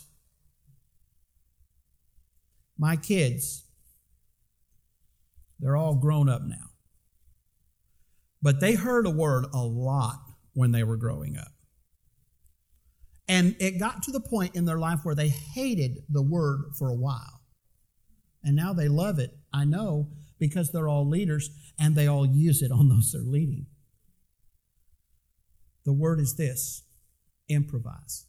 My 2.76 2.96
kids, 2.96 3.64
they're 5.58 5.76
all 5.76 5.94
grown 5.94 6.28
up 6.28 6.42
now. 6.42 6.70
But 8.40 8.60
they 8.60 8.74
heard 8.74 9.06
a 9.06 9.10
word 9.10 9.46
a 9.52 9.64
lot 9.64 10.20
when 10.54 10.72
they 10.72 10.84
were 10.84 10.96
growing 10.96 11.36
up. 11.36 11.52
And 13.28 13.56
it 13.60 13.78
got 13.78 14.02
to 14.04 14.12
the 14.12 14.20
point 14.20 14.54
in 14.54 14.64
their 14.64 14.78
life 14.78 15.00
where 15.02 15.14
they 15.14 15.28
hated 15.28 15.98
the 16.08 16.22
word 16.22 16.72
for 16.78 16.88
a 16.88 16.94
while. 16.94 17.42
And 18.42 18.56
now 18.56 18.72
they 18.72 18.88
love 18.88 19.18
it, 19.18 19.36
I 19.52 19.64
know, 19.64 20.08
because 20.38 20.70
they're 20.70 20.88
all 20.88 21.06
leaders 21.06 21.50
and 21.78 21.94
they 21.94 22.06
all 22.06 22.24
use 22.24 22.62
it 22.62 22.72
on 22.72 22.88
those 22.88 23.12
they're 23.12 23.20
leading. 23.22 23.66
The 25.84 25.92
word 25.92 26.20
is 26.20 26.36
this 26.36 26.84
improvise. 27.48 28.26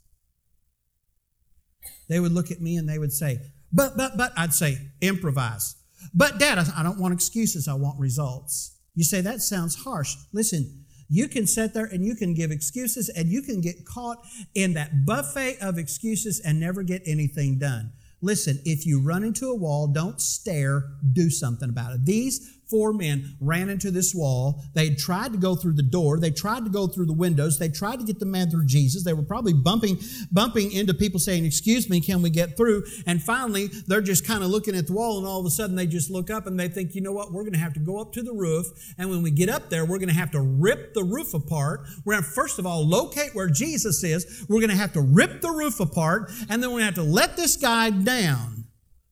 They 2.08 2.20
would 2.20 2.32
look 2.32 2.52
at 2.52 2.62
me 2.62 2.76
and 2.76 2.90
they 2.90 2.98
would 2.98 3.14
say, 3.14 3.40
but, 3.72 3.96
but, 3.96 4.18
but, 4.18 4.34
I'd 4.36 4.54
say, 4.54 4.78
improvise. 5.00 5.76
But, 6.14 6.40
Dad, 6.40 6.58
I 6.58 6.84
don't 6.84 7.00
want 7.00 7.14
excuses, 7.14 7.68
I 7.68 7.74
want 7.74 8.00
results. 8.00 8.78
You 8.96 9.04
say, 9.04 9.22
that 9.22 9.42
sounds 9.42 9.76
harsh. 9.76 10.16
Listen, 10.34 10.86
you 11.10 11.28
can 11.28 11.48
sit 11.48 11.74
there 11.74 11.86
and 11.86 12.06
you 12.06 12.16
can 12.16 12.34
give 12.34 12.52
excuses 12.52 13.10
and 13.10 13.30
you 13.30 13.42
can 13.42 13.62
get 13.62 13.86
caught 13.86 14.20
in 14.54 14.74
that 14.74 15.06
buffet 15.06 15.58
of 15.62 15.78
excuses 15.78 16.40
and 16.46 16.60
never 16.60 16.84
get 16.84 17.02
anything 17.06 17.58
done. 17.58 17.92
Listen, 18.22 18.60
if 18.66 18.86
you 18.86 19.02
run 19.02 19.24
into 19.24 19.50
a 19.50 19.56
wall, 19.56 19.88
don't 19.88 20.22
stare, 20.22 20.84
do 21.14 21.30
something 21.30 21.70
about 21.70 21.94
it. 21.94 22.06
These 22.06 22.59
four 22.70 22.94
men 22.94 23.36
ran 23.40 23.70
into 23.70 23.92
this 23.92 24.14
wall. 24.14 24.64
They 24.74 24.90
had 24.90 24.98
tried 24.98 25.32
to 25.34 25.40
go 25.40 25.56
through 25.56 25.74
the 25.74 25.84
door. 25.84 26.20
They 26.20 26.32
tried 26.32 26.64
to 26.66 26.70
go 26.70 26.88
through 26.88 27.08
the 27.08 27.14
windows. 27.14 27.58
They 27.58 27.70
tried 27.70 28.00
to 28.00 28.06
get 28.06 28.20
the 28.20 28.26
man 28.26 28.50
through 28.50 28.68
Jesus. 28.68 29.04
They 29.04 29.14
were 29.14 29.24
probably 29.24 29.54
bumping, 29.54 30.00
bumping 30.32 30.72
into 30.72 30.94
people 30.94 31.20
saying, 31.20 31.46
Excuse 31.46 31.90
me, 31.90 32.00
can 32.00 32.22
we 32.22 32.30
get 32.30 32.56
through? 32.56 32.84
And 33.08 33.22
finally, 33.22 33.68
they're 33.88 34.02
just 34.02 34.26
kind 34.26 34.44
of 34.44 34.50
looking 34.50 34.76
at 34.76 34.88
the 34.88 34.94
wall, 34.94 35.18
and 35.18 35.28
all 35.28 35.40
of 35.40 35.46
a 35.46 35.50
sudden 35.50 35.76
they 35.76 35.88
just 35.88 36.10
look 36.10 36.30
up 36.30 36.46
and 36.46 36.60
they 36.60 36.68
think, 36.68 36.94
You 36.94 37.02
know 37.02 37.12
what? 37.12 37.32
We're 37.32 37.44
going 37.44 37.54
to 37.54 37.60
have 37.60 37.74
to 37.74 37.80
go 37.80 38.00
up 38.00 38.14
to 38.14 38.22
the 38.22 38.34
roof. 38.34 38.68
And 38.98 39.10
when 39.10 39.24
we 39.24 39.32
get 39.32 39.50
up 39.50 39.70
there, 39.70 39.86
we're 39.86 40.00
going 40.00 40.10
to 40.10 40.16
have 40.16 40.32
to 40.32 40.42
rip 40.42 40.94
the 40.94 41.04
roof 41.04 41.34
apart. 41.34 41.82
We're 42.06 42.14
going 42.14 42.24
to, 42.24 42.30
first 42.30 42.60
of 42.60 42.66
all, 42.66 42.88
locate 42.88 43.34
where 43.34 43.50
Jesus 43.50 44.04
is. 44.04 44.46
We're 44.48 44.60
going 44.60 44.70
to 44.70 44.76
have 44.76 44.94
to 44.94 45.02
rip 45.02 45.42
the 45.42 45.52
roof 45.52 45.80
apart. 45.80 46.32
And 46.50 46.62
then 46.62 46.72
we're 46.72 46.80
going 46.80 46.94
to 46.94 47.02
have 47.02 47.08
to 47.08 47.12
let 47.12 47.36
this 47.36 47.58
guy 47.58 47.90
down 47.90 48.66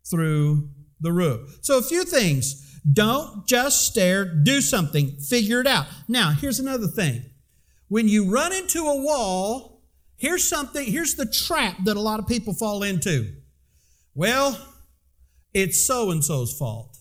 through 0.09 0.69
the 0.99 1.11
roof. 1.11 1.59
So, 1.61 1.77
a 1.77 1.81
few 1.81 2.03
things. 2.03 2.66
Don't 2.91 3.45
just 3.45 3.85
stare, 3.85 4.25
do 4.25 4.61
something, 4.61 5.17
figure 5.17 5.59
it 5.59 5.67
out. 5.67 5.87
Now, 6.07 6.31
here's 6.31 6.59
another 6.59 6.87
thing. 6.87 7.23
When 7.89 8.07
you 8.07 8.31
run 8.31 8.53
into 8.53 8.79
a 8.79 9.01
wall, 9.01 9.81
here's 10.15 10.47
something, 10.47 10.85
here's 10.85 11.15
the 11.15 11.25
trap 11.25 11.77
that 11.85 11.97
a 11.97 12.01
lot 12.01 12.19
of 12.19 12.27
people 12.27 12.53
fall 12.53 12.83
into. 12.83 13.33
Well, 14.15 14.57
it's 15.53 15.85
so 15.85 16.11
and 16.11 16.23
so's 16.23 16.57
fault. 16.57 16.97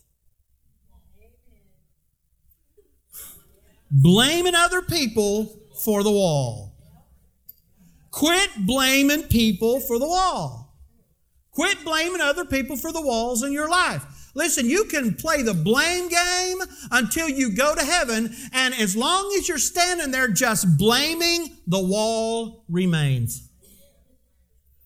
Blaming 3.91 4.55
other 4.55 4.83
people 4.83 5.61
for 5.85 6.03
the 6.03 6.11
wall. 6.11 6.75
Quit 8.11 8.51
blaming 8.67 9.25
people 9.25 9.79
for 9.81 9.99
the 9.99 10.07
wall. 10.07 10.75
Quit 11.53 11.85
blaming 11.85 12.21
other 12.21 12.45
people 12.45 12.77
for 12.77 12.93
the 12.93 13.01
walls 13.01 13.43
in 13.43 13.53
your 13.53 13.69
life. 13.69 14.05
Listen, 14.37 14.69
you 14.69 14.85
can 14.85 15.15
play 15.15 15.41
the 15.41 15.55
blame 15.55 16.11
game 16.11 16.59
until 16.91 17.27
you 17.27 17.57
go 17.57 17.75
to 17.75 17.83
heaven, 17.83 18.37
and 18.53 18.75
as 18.75 18.95
long 18.95 19.35
as 19.39 19.49
you're 19.49 19.57
standing 19.57 20.11
there 20.11 20.29
just 20.29 20.77
blaming, 20.77 21.57
the 21.67 21.81
wall 21.81 22.63
remains. 22.69 23.49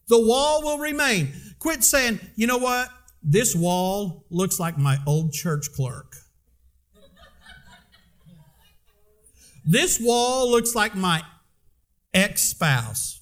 The 0.07 0.21
wall 0.21 0.63
will 0.63 0.79
remain. 0.79 1.33
Quit 1.59 1.83
saying, 1.83 2.21
you 2.37 2.47
know 2.47 2.59
what? 2.59 2.91
This 3.25 3.57
wall 3.57 4.25
looks 4.31 4.61
like 4.61 4.79
my 4.79 4.99
old 5.05 5.33
church 5.33 5.73
clerk. 5.73 6.15
This 9.65 10.01
wall 10.01 10.49
looks 10.49 10.77
like 10.77 10.95
my 10.95 11.25
ex 12.15 12.43
spouse. 12.43 13.21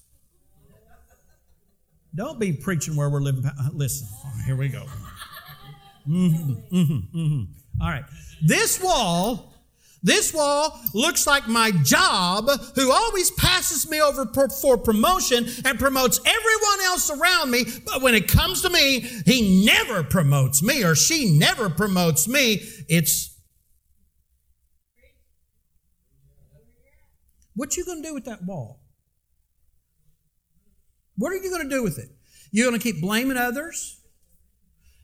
Don't 2.13 2.39
be 2.39 2.53
preaching 2.53 2.95
where 2.95 3.09
we're 3.09 3.21
living. 3.21 3.49
Listen, 3.73 4.07
here 4.45 4.55
we 4.55 4.67
go. 4.67 4.85
Mm-hmm, 6.07 6.75
mm-hmm, 6.75 7.17
mm-hmm. 7.17 7.81
All 7.81 7.89
right. 7.89 8.05
This 8.41 8.81
wall, 8.81 9.53
this 10.01 10.33
wall 10.33 10.79
looks 10.93 11.27
like 11.27 11.47
my 11.47 11.71
job, 11.83 12.49
who 12.75 12.91
always 12.91 13.31
passes 13.31 13.89
me 13.89 14.01
over 14.01 14.25
for 14.61 14.77
promotion 14.77 15.45
and 15.65 15.79
promotes 15.79 16.19
everyone 16.19 16.81
else 16.85 17.09
around 17.09 17.51
me. 17.51 17.65
But 17.85 18.01
when 18.01 18.15
it 18.15 18.27
comes 18.27 18.61
to 18.61 18.69
me, 18.69 18.99
he 19.25 19.65
never 19.65 20.03
promotes 20.03 20.63
me 20.63 20.83
or 20.83 20.95
she 20.95 21.37
never 21.37 21.69
promotes 21.69 22.27
me. 22.27 22.61
It's 22.87 23.37
what 27.55 27.75
you 27.75 27.83
going 27.83 28.01
to 28.01 28.07
do 28.07 28.13
with 28.13 28.25
that 28.25 28.43
wall? 28.45 28.79
What 31.17 31.33
are 31.33 31.35
you 31.35 31.49
going 31.49 31.63
to 31.63 31.69
do 31.69 31.83
with 31.83 31.99
it? 31.99 32.09
You're 32.51 32.65
going 32.65 32.79
to 32.79 32.83
keep 32.83 33.01
blaming 33.01 33.35
others? 33.35 33.99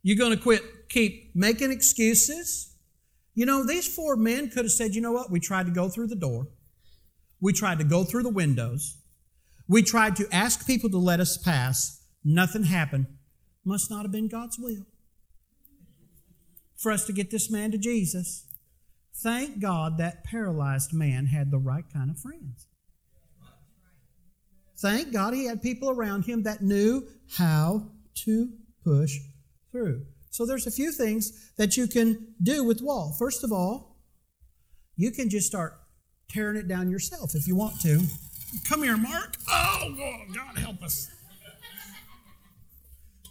You're 0.01 0.17
going 0.17 0.31
to 0.31 0.41
quit, 0.41 0.63
keep 0.89 1.35
making 1.35 1.71
excuses. 1.71 2.75
You 3.33 3.45
know, 3.45 3.65
these 3.65 3.93
four 3.93 4.15
men 4.15 4.49
could 4.49 4.65
have 4.65 4.71
said, 4.71 4.95
you 4.95 5.01
know 5.01 5.11
what? 5.11 5.31
We 5.31 5.39
tried 5.39 5.65
to 5.65 5.71
go 5.71 5.89
through 5.89 6.07
the 6.07 6.15
door. 6.15 6.47
We 7.41 7.53
tried 7.53 7.79
to 7.79 7.85
go 7.85 8.03
through 8.03 8.23
the 8.23 8.29
windows. 8.29 8.97
We 9.67 9.81
tried 9.81 10.15
to 10.17 10.27
ask 10.31 10.65
people 10.65 10.89
to 10.91 10.97
let 10.97 11.19
us 11.19 11.37
pass. 11.37 12.01
Nothing 12.23 12.63
happened. 12.63 13.07
Must 13.63 13.89
not 13.89 14.03
have 14.03 14.11
been 14.11 14.27
God's 14.27 14.57
will 14.59 14.85
for 16.77 16.91
us 16.91 17.05
to 17.05 17.13
get 17.13 17.31
this 17.31 17.49
man 17.49 17.71
to 17.71 17.77
Jesus. 17.77 18.45
Thank 19.15 19.59
God 19.59 19.97
that 19.97 20.23
paralyzed 20.23 20.93
man 20.93 21.27
had 21.27 21.49
the 21.49 21.57
right 21.57 21.85
kind 21.91 22.09
of 22.09 22.19
friends. 22.19 22.67
thank 24.77 25.13
God 25.13 25.33
he 25.33 25.45
had 25.45 25.61
people 25.61 25.89
around 25.89 26.25
him 26.25 26.43
that 26.43 26.61
knew 26.61 27.07
how 27.37 27.91
to 28.25 28.49
push 28.83 29.17
through. 29.71 30.05
So 30.35 30.45
there's 30.45 30.67
a 30.67 30.71
few 30.71 30.91
things 30.91 31.53
that 31.55 31.77
you 31.77 31.87
can 31.87 32.35
do 32.43 32.61
with 32.61 32.81
wall. 32.81 33.15
First 33.17 33.45
of 33.45 33.53
all, 33.53 33.95
you 34.97 35.09
can 35.11 35.29
just 35.29 35.47
start 35.47 35.75
tearing 36.27 36.57
it 36.57 36.67
down 36.67 36.91
yourself 36.91 37.35
if 37.35 37.47
you 37.47 37.55
want 37.55 37.79
to. 37.83 38.01
Come 38.67 38.83
here, 38.83 38.97
Mark. 38.97 39.37
Oh, 39.49 39.95
God 40.35 40.57
help 40.57 40.83
us. 40.83 41.09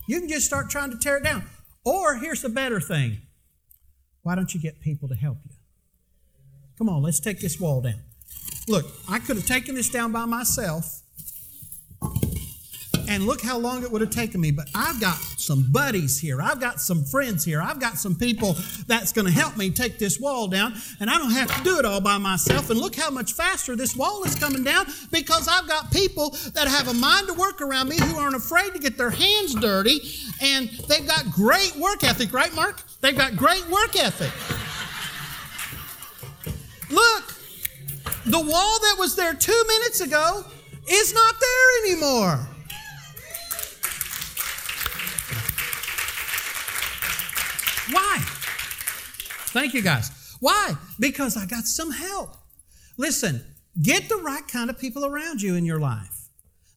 You 0.08 0.18
can 0.18 0.30
just 0.30 0.46
start 0.46 0.70
trying 0.70 0.92
to 0.92 0.96
tear 0.96 1.18
it 1.18 1.24
down. 1.24 1.44
Or 1.84 2.14
here's 2.14 2.40
the 2.40 2.48
better 2.48 2.80
thing 2.80 3.18
why 4.22 4.34
don't 4.34 4.54
you 4.54 4.60
get 4.60 4.80
people 4.80 5.06
to 5.08 5.14
help 5.14 5.36
you? 5.44 5.56
Come 6.78 6.88
on, 6.88 7.02
let's 7.02 7.20
take 7.20 7.38
this 7.38 7.60
wall 7.60 7.82
down. 7.82 8.00
Look, 8.66 8.86
I 9.10 9.18
could 9.18 9.36
have 9.36 9.46
taken 9.46 9.74
this 9.74 9.90
down 9.90 10.10
by 10.10 10.24
myself, 10.24 11.02
and 13.06 13.26
look 13.26 13.42
how 13.42 13.58
long 13.58 13.82
it 13.82 13.92
would 13.92 14.00
have 14.00 14.08
taken 14.08 14.40
me. 14.40 14.52
But 14.52 14.68
I've 14.74 14.98
got 15.02 15.18
some 15.44 15.70
buddies 15.70 16.18
here. 16.18 16.40
I've 16.40 16.60
got 16.60 16.80
some 16.80 17.04
friends 17.04 17.44
here. 17.44 17.60
I've 17.60 17.80
got 17.80 17.98
some 17.98 18.14
people 18.14 18.56
that's 18.86 19.12
going 19.12 19.26
to 19.26 19.32
help 19.32 19.56
me 19.56 19.70
take 19.70 19.98
this 19.98 20.18
wall 20.18 20.48
down, 20.48 20.74
and 21.00 21.10
I 21.10 21.18
don't 21.18 21.32
have 21.32 21.54
to 21.56 21.62
do 21.62 21.78
it 21.78 21.84
all 21.84 22.00
by 22.00 22.18
myself. 22.18 22.70
And 22.70 22.80
look 22.80 22.96
how 22.96 23.10
much 23.10 23.32
faster 23.32 23.76
this 23.76 23.96
wall 23.96 24.24
is 24.24 24.34
coming 24.34 24.64
down 24.64 24.86
because 25.10 25.48
I've 25.48 25.68
got 25.68 25.90
people 25.90 26.30
that 26.54 26.68
have 26.68 26.88
a 26.88 26.94
mind 26.94 27.28
to 27.28 27.34
work 27.34 27.60
around 27.60 27.88
me 27.88 27.96
who 27.98 28.16
aren't 28.16 28.36
afraid 28.36 28.72
to 28.72 28.78
get 28.78 28.96
their 28.96 29.10
hands 29.10 29.54
dirty, 29.54 30.00
and 30.40 30.68
they've 30.88 31.06
got 31.06 31.30
great 31.30 31.76
work 31.76 32.04
ethic, 32.04 32.32
right, 32.32 32.54
Mark? 32.54 32.82
They've 33.00 33.16
got 33.16 33.36
great 33.36 33.66
work 33.68 33.96
ethic. 33.96 34.32
Look, 36.90 37.34
the 38.26 38.40
wall 38.40 38.78
that 38.80 38.96
was 38.98 39.16
there 39.16 39.34
two 39.34 39.64
minutes 39.66 40.00
ago 40.00 40.44
is 40.88 41.14
not 41.14 41.34
there 41.40 41.84
anymore. 41.84 42.48
Why? 47.90 48.18
Thank 49.52 49.74
you, 49.74 49.82
guys. 49.82 50.36
Why? 50.40 50.74
Because 50.98 51.36
I 51.36 51.46
got 51.46 51.64
some 51.64 51.90
help. 51.90 52.36
Listen, 52.96 53.44
get 53.82 54.08
the 54.08 54.16
right 54.16 54.46
kind 54.46 54.70
of 54.70 54.78
people 54.78 55.04
around 55.04 55.42
you 55.42 55.54
in 55.54 55.64
your 55.64 55.80
life. 55.80 56.13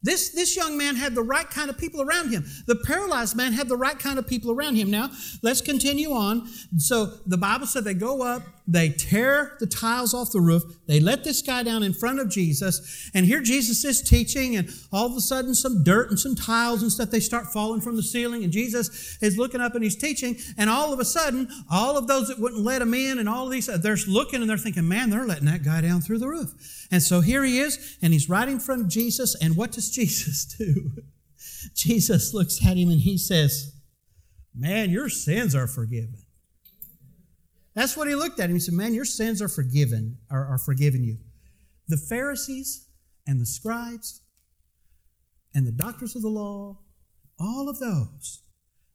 This, 0.03 0.29
this 0.29 0.55
young 0.55 0.77
man 0.77 0.95
had 0.95 1.15
the 1.15 1.23
right 1.23 1.49
kind 1.49 1.69
of 1.69 1.77
people 1.77 2.01
around 2.01 2.29
him. 2.29 2.45
The 2.67 2.75
paralyzed 2.75 3.35
man 3.35 3.53
had 3.53 3.67
the 3.67 3.77
right 3.77 3.97
kind 3.97 4.19
of 4.19 4.27
people 4.27 4.51
around 4.51 4.75
him. 4.75 4.91
Now, 4.91 5.09
let's 5.41 5.61
continue 5.61 6.11
on. 6.11 6.47
So, 6.77 7.17
the 7.25 7.37
Bible 7.37 7.65
said 7.65 7.83
they 7.83 7.93
go 7.93 8.21
up, 8.21 8.43
they 8.67 8.89
tear 8.89 9.55
the 9.59 9.65
tiles 9.65 10.13
off 10.13 10.31
the 10.31 10.41
roof, 10.41 10.61
they 10.87 10.99
let 10.99 11.23
this 11.23 11.41
guy 11.41 11.63
down 11.63 11.83
in 11.83 11.93
front 11.93 12.19
of 12.19 12.29
Jesus, 12.29 13.09
and 13.13 13.25
here 13.25 13.41
Jesus 13.41 13.85
is 13.85 14.01
teaching, 14.01 14.57
and 14.57 14.69
all 14.91 15.05
of 15.05 15.15
a 15.15 15.21
sudden, 15.21 15.55
some 15.55 15.83
dirt 15.83 16.09
and 16.09 16.19
some 16.19 16.35
tiles 16.35 16.81
and 16.81 16.91
stuff, 16.91 17.09
they 17.09 17.21
start 17.21 17.47
falling 17.47 17.79
from 17.79 17.95
the 17.95 18.03
ceiling, 18.03 18.43
and 18.43 18.51
Jesus 18.51 19.17
is 19.21 19.37
looking 19.37 19.61
up 19.61 19.73
and 19.73 19.83
he's 19.83 19.95
teaching, 19.95 20.37
and 20.57 20.69
all 20.69 20.91
of 20.91 20.99
a 20.99 21.05
sudden, 21.05 21.47
all 21.71 21.97
of 21.97 22.07
those 22.07 22.27
that 22.27 22.39
wouldn't 22.39 22.61
let 22.61 22.81
him 22.81 22.93
in, 22.93 23.19
and 23.19 23.29
all 23.29 23.45
of 23.45 23.51
these, 23.51 23.67
they're 23.67 23.97
looking 24.07 24.41
and 24.41 24.49
they're 24.49 24.57
thinking, 24.57 24.87
man, 24.87 25.09
they're 25.09 25.25
letting 25.25 25.45
that 25.45 25.63
guy 25.63 25.79
down 25.81 26.01
through 26.01 26.19
the 26.19 26.27
roof. 26.27 26.87
And 26.91 27.01
so 27.01 27.21
here 27.21 27.43
he 27.43 27.59
is, 27.59 27.97
and 28.01 28.11
he's 28.11 28.29
right 28.29 28.47
in 28.47 28.59
front 28.59 28.81
of 28.81 28.89
Jesus, 28.89 29.33
and 29.41 29.55
what 29.55 29.71
does 29.71 29.86
Jesus 29.89 30.45
do? 30.45 30.91
Jesus 31.75 32.33
looks 32.33 32.65
at 32.65 32.77
him 32.77 32.89
and 32.89 33.01
he 33.01 33.17
says, 33.17 33.73
Man, 34.55 34.89
your 34.89 35.09
sins 35.09 35.53
are 35.55 35.67
forgiven. 35.67 36.17
That's 37.75 37.95
what 37.95 38.07
he 38.07 38.15
looked 38.15 38.39
at 38.39 38.49
him. 38.49 38.55
He 38.55 38.59
said, 38.59 38.73
Man, 38.73 38.93
your 38.93 39.05
sins 39.05 39.41
are 39.41 39.47
forgiven, 39.47 40.17
are, 40.31 40.45
are 40.45 40.57
forgiven 40.57 41.03
you. 41.03 41.17
The 41.87 41.97
Pharisees 41.97 42.87
and 43.27 43.39
the 43.39 43.45
scribes 43.45 44.21
and 45.53 45.65
the 45.65 45.71
doctors 45.71 46.15
of 46.15 46.21
the 46.21 46.27
law, 46.27 46.79
all 47.39 47.69
of 47.69 47.79
those 47.79 48.41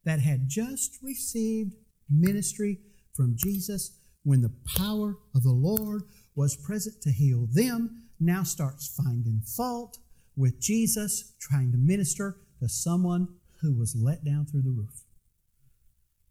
that 0.05 0.21
had 0.21 0.49
just 0.49 0.99
received 1.03 1.75
ministry 2.11 2.81
from 3.15 3.35
Jesus 3.37 3.99
when 4.25 4.41
the 4.41 4.55
power 4.77 5.17
of 5.35 5.43
the 5.43 5.53
Lord 5.53 6.03
was 6.35 6.57
present 6.57 7.01
to 7.03 7.11
heal 7.11 7.47
them, 7.53 8.09
now 8.19 8.43
starts 8.43 8.95
finding 8.97 9.41
fault 9.41 9.99
with 10.37 10.61
Jesus 10.61 11.35
trying 11.41 11.73
to 11.73 11.79
minister 11.79 12.39
to 12.61 12.69
someone 12.69 13.29
who 13.61 13.79
was 13.79 13.95
let 13.97 14.25
down 14.25 14.47
through 14.47 14.63
the 14.63 14.71
roof. 14.71 15.05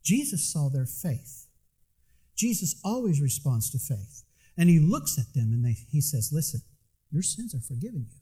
Jesus 0.04 0.52
saw 0.52 0.70
their 0.70 0.86
faith. 0.86 1.48
Jesus 2.36 2.80
always 2.84 3.22
responds 3.22 3.70
to 3.72 3.80
faith. 3.80 4.24
And 4.58 4.70
he 4.70 4.80
looks 4.80 5.18
at 5.18 5.34
them 5.34 5.52
and 5.54 5.64
they, 5.64 5.78
he 5.90 6.02
says, 6.02 6.32
Listen, 6.34 6.62
your 7.12 7.22
sins 7.22 7.54
are 7.54 7.62
forgiven 7.62 8.08
you. 8.10 8.18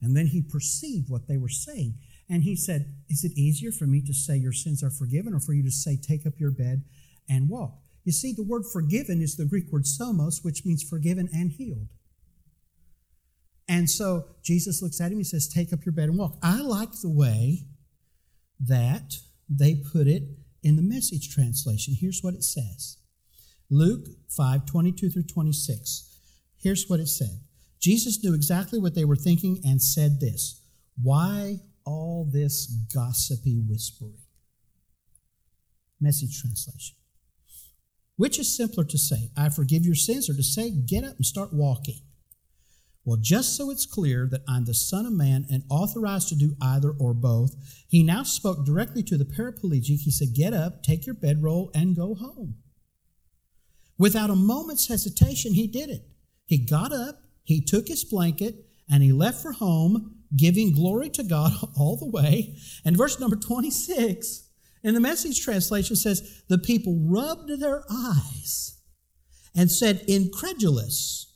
And 0.00 0.16
then 0.16 0.26
he 0.26 0.42
perceived 0.42 1.08
what 1.08 1.28
they 1.28 1.36
were 1.36 1.48
saying. 1.48 1.94
And 2.28 2.42
he 2.42 2.56
said, 2.56 2.94
Is 3.08 3.24
it 3.24 3.38
easier 3.38 3.70
for 3.70 3.86
me 3.86 4.02
to 4.02 4.14
say 4.14 4.36
your 4.36 4.52
sins 4.52 4.82
are 4.82 4.90
forgiven 4.90 5.34
or 5.34 5.40
for 5.40 5.52
you 5.52 5.62
to 5.62 5.70
say, 5.70 5.96
Take 5.96 6.26
up 6.26 6.38
your 6.38 6.50
bed 6.50 6.82
and 7.28 7.48
walk? 7.48 7.78
You 8.04 8.12
see, 8.12 8.32
the 8.32 8.42
word 8.42 8.64
forgiven 8.72 9.22
is 9.22 9.36
the 9.36 9.44
Greek 9.44 9.70
word 9.70 9.84
somos, 9.84 10.44
which 10.44 10.64
means 10.64 10.82
forgiven 10.82 11.28
and 11.32 11.52
healed. 11.52 11.88
And 13.72 13.88
so 13.88 14.26
Jesus 14.42 14.82
looks 14.82 15.00
at 15.00 15.10
him, 15.10 15.16
he 15.16 15.24
says, 15.24 15.48
Take 15.48 15.72
up 15.72 15.86
your 15.86 15.94
bed 15.94 16.10
and 16.10 16.18
walk. 16.18 16.36
I 16.42 16.60
like 16.60 16.92
the 17.00 17.08
way 17.08 17.60
that 18.60 19.14
they 19.48 19.76
put 19.76 20.06
it 20.06 20.24
in 20.62 20.76
the 20.76 20.82
message 20.82 21.34
translation. 21.34 21.94
Here's 21.98 22.20
what 22.22 22.34
it 22.34 22.44
says 22.44 22.98
Luke 23.70 24.08
5 24.28 24.66
22 24.66 25.08
through 25.08 25.22
26. 25.22 26.18
Here's 26.60 26.84
what 26.86 27.00
it 27.00 27.08
said 27.08 27.40
Jesus 27.80 28.22
knew 28.22 28.34
exactly 28.34 28.78
what 28.78 28.94
they 28.94 29.06
were 29.06 29.16
thinking 29.16 29.58
and 29.64 29.80
said 29.80 30.20
this 30.20 30.62
Why 31.02 31.60
all 31.86 32.28
this 32.30 32.66
gossipy 32.94 33.58
whispering? 33.66 34.18
Message 35.98 36.42
translation. 36.42 36.96
Which 38.16 38.38
is 38.38 38.54
simpler 38.54 38.84
to 38.84 38.98
say, 38.98 39.30
I 39.34 39.48
forgive 39.48 39.86
your 39.86 39.94
sins, 39.94 40.28
or 40.28 40.34
to 40.34 40.42
say, 40.42 40.70
get 40.70 41.04
up 41.04 41.16
and 41.16 41.24
start 41.24 41.54
walking? 41.54 42.02
Well, 43.04 43.18
just 43.20 43.56
so 43.56 43.70
it's 43.70 43.84
clear 43.84 44.28
that 44.30 44.42
I'm 44.48 44.64
the 44.64 44.74
Son 44.74 45.06
of 45.06 45.12
Man 45.12 45.44
and 45.50 45.64
authorized 45.68 46.28
to 46.28 46.36
do 46.36 46.54
either 46.62 46.90
or 46.90 47.14
both, 47.14 47.56
he 47.88 48.02
now 48.02 48.22
spoke 48.22 48.64
directly 48.64 49.02
to 49.04 49.18
the 49.18 49.24
paraplegic. 49.24 50.00
He 50.00 50.10
said, 50.10 50.34
Get 50.34 50.54
up, 50.54 50.82
take 50.82 51.04
your 51.04 51.16
bedroll, 51.16 51.70
and 51.74 51.96
go 51.96 52.14
home. 52.14 52.56
Without 53.98 54.30
a 54.30 54.36
moment's 54.36 54.88
hesitation, 54.88 55.54
he 55.54 55.66
did 55.66 55.90
it. 55.90 56.02
He 56.46 56.58
got 56.58 56.92
up, 56.92 57.22
he 57.42 57.60
took 57.60 57.88
his 57.88 58.04
blanket, 58.04 58.66
and 58.90 59.02
he 59.02 59.12
left 59.12 59.42
for 59.42 59.52
home, 59.52 60.16
giving 60.36 60.72
glory 60.72 61.10
to 61.10 61.24
God 61.24 61.52
all 61.76 61.96
the 61.96 62.08
way. 62.08 62.56
And 62.84 62.96
verse 62.96 63.18
number 63.18 63.36
26 63.36 64.48
in 64.84 64.94
the 64.94 65.00
message 65.00 65.42
translation 65.42 65.96
says, 65.96 66.42
The 66.48 66.58
people 66.58 66.98
rubbed 67.00 67.60
their 67.60 67.84
eyes 67.90 68.78
and 69.56 69.70
said, 69.70 70.04
Incredulous. 70.06 71.31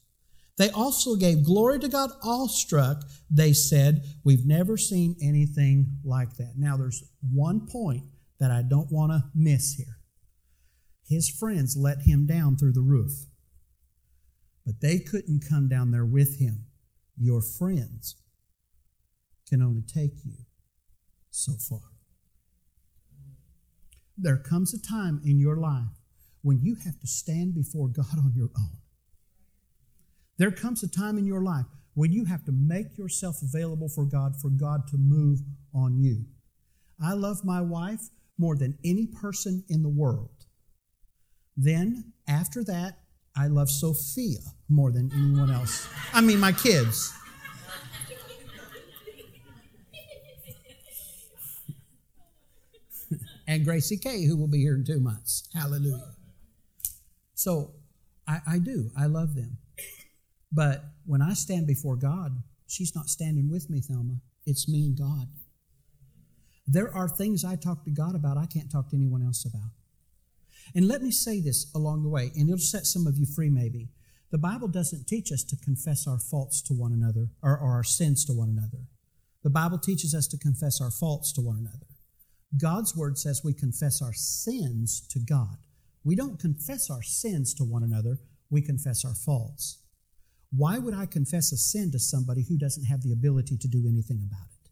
They 0.57 0.71
also 0.71 1.17
gave 1.17 1.45
glory 1.45 1.79
to 1.81 1.89
God, 1.89 2.11
awestruck. 2.23 3.05
They 3.31 3.53
said, 3.53 4.05
We've 4.25 4.47
never 4.47 4.77
seen 4.77 5.17
anything 5.21 5.99
like 6.05 6.37
that. 6.37 6.55
Now, 6.57 6.77
there's 6.77 7.05
one 7.21 7.67
point 7.67 8.05
that 8.41 8.51
I 8.51 8.63
don't 8.63 8.91
want 8.91 9.13
to 9.13 9.25
miss 9.35 9.75
here. 9.75 9.99
His 11.09 11.29
friends 11.29 11.77
let 11.77 12.03
him 12.03 12.27
down 12.27 12.57
through 12.57 12.73
the 12.73 12.81
roof, 12.81 13.27
but 14.65 14.81
they 14.81 14.99
couldn't 14.99 15.45
come 15.49 15.69
down 15.69 15.91
there 15.91 16.07
with 16.07 16.39
him. 16.39 16.67
Your 17.19 17.41
friends 17.41 18.17
can 19.49 19.63
only 19.63 19.83
take 19.83 20.25
you 20.25 20.37
so 21.31 21.53
far. 21.53 21.81
There 24.19 24.39
comes 24.39 24.75
a 24.75 24.81
time 24.81 25.21
in 25.25 25.39
your 25.39 25.57
life 25.57 26.01
when 26.43 26.61
you 26.63 26.77
have 26.85 26.99
to 27.01 27.07
stand 27.07 27.55
before 27.55 27.89
God 27.89 28.19
on 28.19 28.33
your 28.35 28.51
own. 28.59 28.79
There 30.39 30.51
comes 30.51 30.83
a 30.83 30.89
time 30.89 31.17
in 31.19 31.27
your 31.27 31.41
life 31.41 31.67
when 31.95 32.13
you 32.13 32.27
have 32.27 32.45
to 32.45 32.53
make 32.53 32.99
yourself 32.99 33.41
available 33.43 33.89
for 33.89 34.05
God, 34.05 34.37
for 34.37 34.51
God 34.51 34.87
to 34.89 34.99
move 34.99 35.41
on 35.75 35.99
you. 35.99 36.27
I 37.03 37.15
love 37.15 37.45
my 37.45 37.63
wife 37.63 38.11
more 38.39 38.55
than 38.55 38.79
any 38.85 39.07
person 39.07 39.65
in 39.69 39.83
the 39.83 39.89
world. 39.89 40.29
Then, 41.57 42.13
after 42.29 42.63
that, 42.65 42.99
I 43.35 43.47
love 43.47 43.71
Sophia 43.71 44.41
more 44.69 44.93
than 44.93 45.11
anyone 45.13 45.51
else. 45.51 45.89
I 46.13 46.21
mean, 46.21 46.39
my 46.39 46.53
kids. 46.53 47.15
and 53.47 53.65
Gracie 53.65 53.97
Kay, 53.97 54.27
who 54.27 54.37
will 54.37 54.49
be 54.49 54.59
here 54.59 54.75
in 54.75 54.85
two 54.85 55.01
months. 55.01 55.49
Hallelujah. 55.55 56.13
So 57.35 57.73
I, 58.27 58.41
I 58.47 58.59
do. 58.59 58.91
I 58.99 59.07
love 59.07 59.35
them. 59.35 59.57
But 60.53 60.85
when 61.05 61.23
I 61.23 61.35
stand 61.35 61.67
before 61.67 61.97
God, 61.97 62.43
she's 62.67 62.95
not 62.95 63.09
standing 63.09 63.51
with 63.51 63.69
me, 63.69 63.81
Thelma. 63.81 64.21
It's 64.45 64.69
me 64.69 64.85
and 64.85 64.99
God. 64.99 65.29
There 66.67 66.93
are 66.95 67.09
things 67.09 67.45
I 67.45 67.57
talk 67.57 67.85
to 67.85 67.91
God 67.91 68.15
about 68.15 68.37
I 68.37 68.47
can't 68.47 68.71
talk 68.71 68.91
to 68.91 68.97
anyone 68.97 69.23
else 69.23 69.45
about. 69.45 69.71
And 70.75 70.89
let 70.89 71.03
me 71.03 71.11
say 71.11 71.41
this 71.41 71.71
along 71.75 72.03
the 72.03 72.09
way, 72.09 72.33
and 72.35 72.49
it'll 72.49 72.59
set 72.59 72.87
some 72.87 73.07
of 73.07 73.17
you 73.17 73.27
free 73.27 73.51
maybe. 73.51 73.89
The 74.33 74.39
Bible 74.39 74.67
doesn't 74.67 75.07
teach 75.07 75.31
us 75.31 75.45
to 75.45 75.57
confess 75.57 76.07
our 76.09 76.19
faults 76.19 76.61
to 76.63 76.75
one 76.75 76.93
another 76.93 77.29
or, 77.43 77.57
or 77.57 77.71
our 77.73 77.85
sins 77.85 78.25
to 78.25 78.33
one 78.33 78.49
another. 78.49 78.85
The 79.45 79.51
Bible 79.51 79.79
teaches 79.79 80.15
us 80.15 80.27
to 80.29 80.39
confess 80.39 80.81
our 80.81 80.91
faults 80.91 81.33
to 81.35 81.41
one 81.41 81.59
another. 81.59 81.87
God's 82.61 82.97
word 82.97 83.19
says 83.19 83.43
we 83.45 83.55
confess 83.55 84.03
our 84.03 84.13
sins 84.13 85.07
to 85.11 85.21
God. 85.21 85.59
We 86.03 86.17
don't 86.17 86.39
confess 86.39 86.91
our 86.91 87.03
sins 87.03 87.55
to 87.55 87.65
one 87.65 87.83
another, 87.83 88.19
we 88.51 88.63
confess 88.63 89.05
our 89.05 89.15
faults. 89.15 89.79
Why 90.51 90.79
would 90.79 90.95
I 90.95 91.07
confess 91.07 91.53
a 91.53 91.57
sin 91.57 91.91
to 91.93 91.99
somebody 91.99 92.45
who 92.49 92.59
doesn't 92.59 92.85
have 92.85 93.03
the 93.03 93.13
ability 93.13 93.57
to 93.59 93.69
do 93.69 93.87
anything 93.89 94.23
about 94.27 94.47
it? 94.47 94.71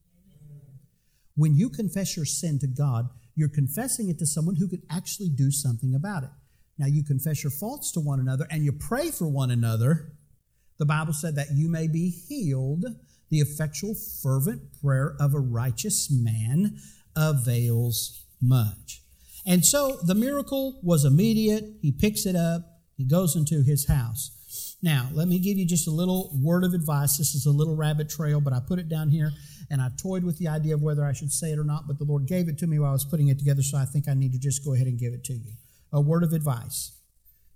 When 1.36 1.54
you 1.56 1.68
confess 1.68 2.16
your 2.16 2.26
sin 2.26 2.58
to 2.60 2.66
God, 2.66 3.08
you're 3.34 3.48
confessing 3.48 4.08
it 4.08 4.18
to 4.20 4.26
someone 4.26 4.56
who 4.56 4.68
could 4.68 4.82
actually 4.90 5.28
do 5.28 5.50
something 5.50 5.94
about 5.94 6.22
it. 6.22 6.30
Now, 6.78 6.86
you 6.86 7.04
confess 7.04 7.42
your 7.42 7.50
faults 7.50 7.92
to 7.92 8.00
one 8.00 8.20
another 8.20 8.46
and 8.50 8.64
you 8.64 8.72
pray 8.72 9.10
for 9.10 9.28
one 9.28 9.50
another. 9.50 10.12
The 10.78 10.86
Bible 10.86 11.12
said 11.12 11.36
that 11.36 11.52
you 11.52 11.68
may 11.68 11.88
be 11.88 12.10
healed. 12.10 12.84
The 13.30 13.40
effectual, 13.40 13.94
fervent 14.22 14.62
prayer 14.80 15.16
of 15.18 15.34
a 15.34 15.40
righteous 15.40 16.08
man 16.10 16.78
avails 17.16 18.24
much. 18.40 19.02
And 19.46 19.64
so 19.64 19.98
the 20.02 20.14
miracle 20.14 20.80
was 20.82 21.04
immediate. 21.04 21.64
He 21.80 21.92
picks 21.92 22.26
it 22.26 22.36
up, 22.36 22.62
he 22.96 23.04
goes 23.04 23.36
into 23.36 23.62
his 23.62 23.88
house. 23.88 24.33
Now, 24.84 25.08
let 25.14 25.28
me 25.28 25.38
give 25.38 25.56
you 25.56 25.64
just 25.64 25.88
a 25.88 25.90
little 25.90 26.30
word 26.42 26.62
of 26.62 26.74
advice. 26.74 27.16
This 27.16 27.34
is 27.34 27.46
a 27.46 27.50
little 27.50 27.74
rabbit 27.74 28.10
trail, 28.10 28.38
but 28.38 28.52
I 28.52 28.60
put 28.60 28.78
it 28.78 28.86
down 28.86 29.08
here 29.08 29.30
and 29.70 29.80
I 29.80 29.88
toyed 29.96 30.24
with 30.24 30.36
the 30.36 30.48
idea 30.48 30.74
of 30.74 30.82
whether 30.82 31.06
I 31.06 31.14
should 31.14 31.32
say 31.32 31.52
it 31.52 31.58
or 31.58 31.64
not, 31.64 31.88
but 31.88 31.96
the 31.96 32.04
Lord 32.04 32.26
gave 32.26 32.50
it 32.50 32.58
to 32.58 32.66
me 32.66 32.78
while 32.78 32.90
I 32.90 32.92
was 32.92 33.06
putting 33.06 33.28
it 33.28 33.38
together, 33.38 33.62
so 33.62 33.78
I 33.78 33.86
think 33.86 34.10
I 34.10 34.12
need 34.12 34.32
to 34.32 34.38
just 34.38 34.62
go 34.62 34.74
ahead 34.74 34.86
and 34.86 34.98
give 34.98 35.14
it 35.14 35.24
to 35.24 35.32
you. 35.32 35.52
A 35.90 36.02
word 36.02 36.22
of 36.22 36.34
advice 36.34 37.00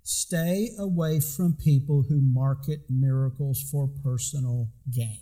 stay 0.01 0.71
away 0.79 1.19
from 1.19 1.53
people 1.53 2.05
who 2.09 2.19
market 2.19 2.79
miracles 2.89 3.61
for 3.61 3.87
personal 4.03 4.69
gain. 4.91 5.19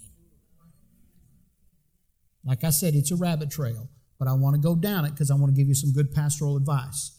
Like 2.46 2.64
I 2.64 2.70
said, 2.70 2.96
it's 2.96 3.12
a 3.12 3.18
rabbit 3.18 3.52
trail, 3.52 3.90
but 4.18 4.30
I 4.30 4.34
want 4.34 4.56
to 4.56 4.62
go 4.62 4.78
down 4.78 5.04
it 5.04 5.12
because 5.12 5.30
I 5.30 5.36
want 5.36 5.54
to 5.54 5.62
give 5.62 5.68
you 5.68 5.76
some 5.76 5.92
good 5.92 6.14
pastoral 6.14 6.56
advice. 6.56 7.17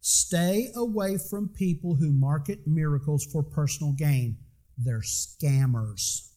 Stay 0.00 0.70
away 0.74 1.18
from 1.18 1.48
people 1.48 1.94
who 1.96 2.10
market 2.12 2.66
miracles 2.66 3.24
for 3.24 3.42
personal 3.42 3.92
gain. 3.92 4.38
They're 4.78 5.00
scammers. 5.00 6.28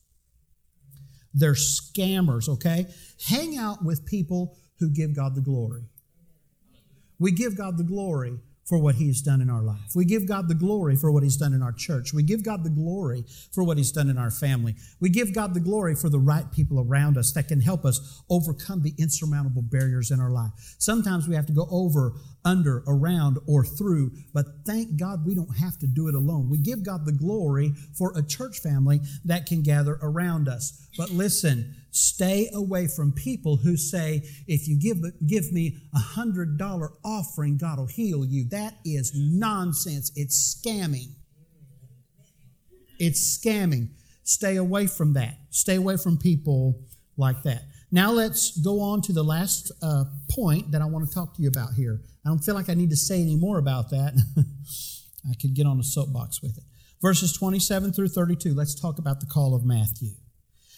They're 1.34 1.54
scammers, 1.54 2.50
okay? 2.50 2.88
Hang 3.28 3.58
out 3.58 3.84
with 3.84 4.06
people 4.06 4.58
who 4.80 4.90
give 4.90 5.16
God 5.16 5.36
the 5.36 5.42
glory. 5.42 5.84
We 7.20 7.32
give 7.32 7.58
God 7.58 7.78
the 7.78 7.84
glory 7.84 8.38
for 8.66 8.78
what 8.78 8.96
He's 8.96 9.22
done 9.22 9.42
in 9.42 9.50
our 9.50 9.62
life. 9.62 9.92
We 9.96 10.06
give 10.06 10.28
God 10.28 10.48
the 10.48 10.56
glory 10.56 10.96
for 10.96 11.12
what 11.12 11.24
He's 11.24 11.38
done 11.38 11.54
in 11.54 11.62
our 11.62 11.74
church. 11.74 12.14
We 12.14 12.24
give 12.24 12.44
God 12.44 12.64
the 12.64 12.70
glory 12.70 13.26
for 13.52 13.64
what 13.64 13.78
He's 13.78 13.92
done 13.92 14.10
in 14.10 14.18
our 14.18 14.32
family. 14.32 14.76
We 15.00 15.10
give 15.10 15.34
God 15.34 15.54
the 15.54 15.60
glory 15.60 15.96
for 15.96 16.10
the 16.10 16.20
right 16.20 16.50
people 16.52 16.80
around 16.80 17.18
us 17.18 17.34
that 17.34 17.48
can 17.48 17.62
help 17.62 17.86
us 17.86 18.24
overcome 18.30 18.82
the 18.82 18.94
insurmountable 18.98 19.64
barriers 19.64 20.12
in 20.12 20.20
our 20.20 20.32
life. 20.32 20.52
Sometimes 20.80 21.28
we 21.28 21.36
have 21.36 21.46
to 21.48 21.54
go 21.54 21.68
over, 21.70 22.14
under, 22.46 22.84
around, 22.88 23.38
or 23.48 23.66
through, 23.66 24.12
but 24.34 24.46
thank 24.66 24.98
God 24.98 25.26
we 25.26 25.36
don't 25.36 25.58
have 25.58 25.78
to 25.80 25.88
do 25.88 26.08
it 26.08 26.16
alone. 26.16 26.50
We 26.50 26.58
give 26.58 26.84
God 26.84 27.06
the 27.06 27.12
glory 27.12 27.74
for 27.98 28.14
a 28.18 28.26
church 28.26 28.60
family 28.60 29.02
that 29.26 29.46
can 29.46 29.62
gather 29.62 30.00
around 30.02 30.48
us. 30.48 30.88
But 30.98 31.10
listen, 31.10 31.76
Stay 31.96 32.50
away 32.56 32.88
from 32.88 33.12
people 33.12 33.56
who 33.56 33.78
say, 33.78 34.24
if 34.48 34.68
you 34.68 34.76
give, 34.80 34.98
give 35.28 35.52
me 35.54 35.78
a 35.94 36.00
hundred 36.00 36.58
dollar 36.58 36.92
offering, 37.06 37.56
God 37.56 37.78
will 37.78 37.86
heal 37.86 38.26
you. 38.26 38.50
That 38.50 38.74
is 38.84 39.12
nonsense. 39.16 40.12
It's 40.16 40.60
scamming. 40.60 41.10
It's 42.98 43.38
scamming. 43.38 43.90
Stay 44.24 44.56
away 44.56 44.88
from 44.88 45.14
that. 45.14 45.38
Stay 45.52 45.76
away 45.76 45.98
from 45.98 46.18
people 46.18 46.82
like 47.16 47.44
that. 47.44 47.62
Now 47.92 48.10
let's 48.10 48.58
go 48.58 48.82
on 48.82 49.04
to 49.04 49.14
the 49.14 49.24
last 49.24 49.72
uh, 49.84 50.06
point 50.32 50.72
that 50.72 50.82
I 50.82 50.86
want 50.86 51.08
to 51.08 51.14
talk 51.14 51.36
to 51.36 51.44
you 51.44 51.48
about 51.48 51.74
here. 51.76 52.02
I 52.26 52.30
don't 52.30 52.40
feel 52.40 52.56
like 52.56 52.70
I 52.70 52.74
need 52.74 52.90
to 52.90 52.98
say 52.98 53.22
any 53.22 53.36
more 53.36 53.60
about 53.60 53.92
that. 53.92 54.20
I 55.30 55.36
could 55.40 55.54
get 55.54 55.68
on 55.68 55.80
a 55.80 55.84
soapbox 55.84 56.42
with 56.42 56.58
it. 56.58 56.64
Verses 57.04 57.34
27 57.34 57.94
through 57.94 58.08
32, 58.08 58.56
let's 58.56 58.74
talk 58.74 58.98
about 58.98 59.20
the 59.20 59.28
call 59.28 59.54
of 59.54 59.64
Matthew. 59.64 60.10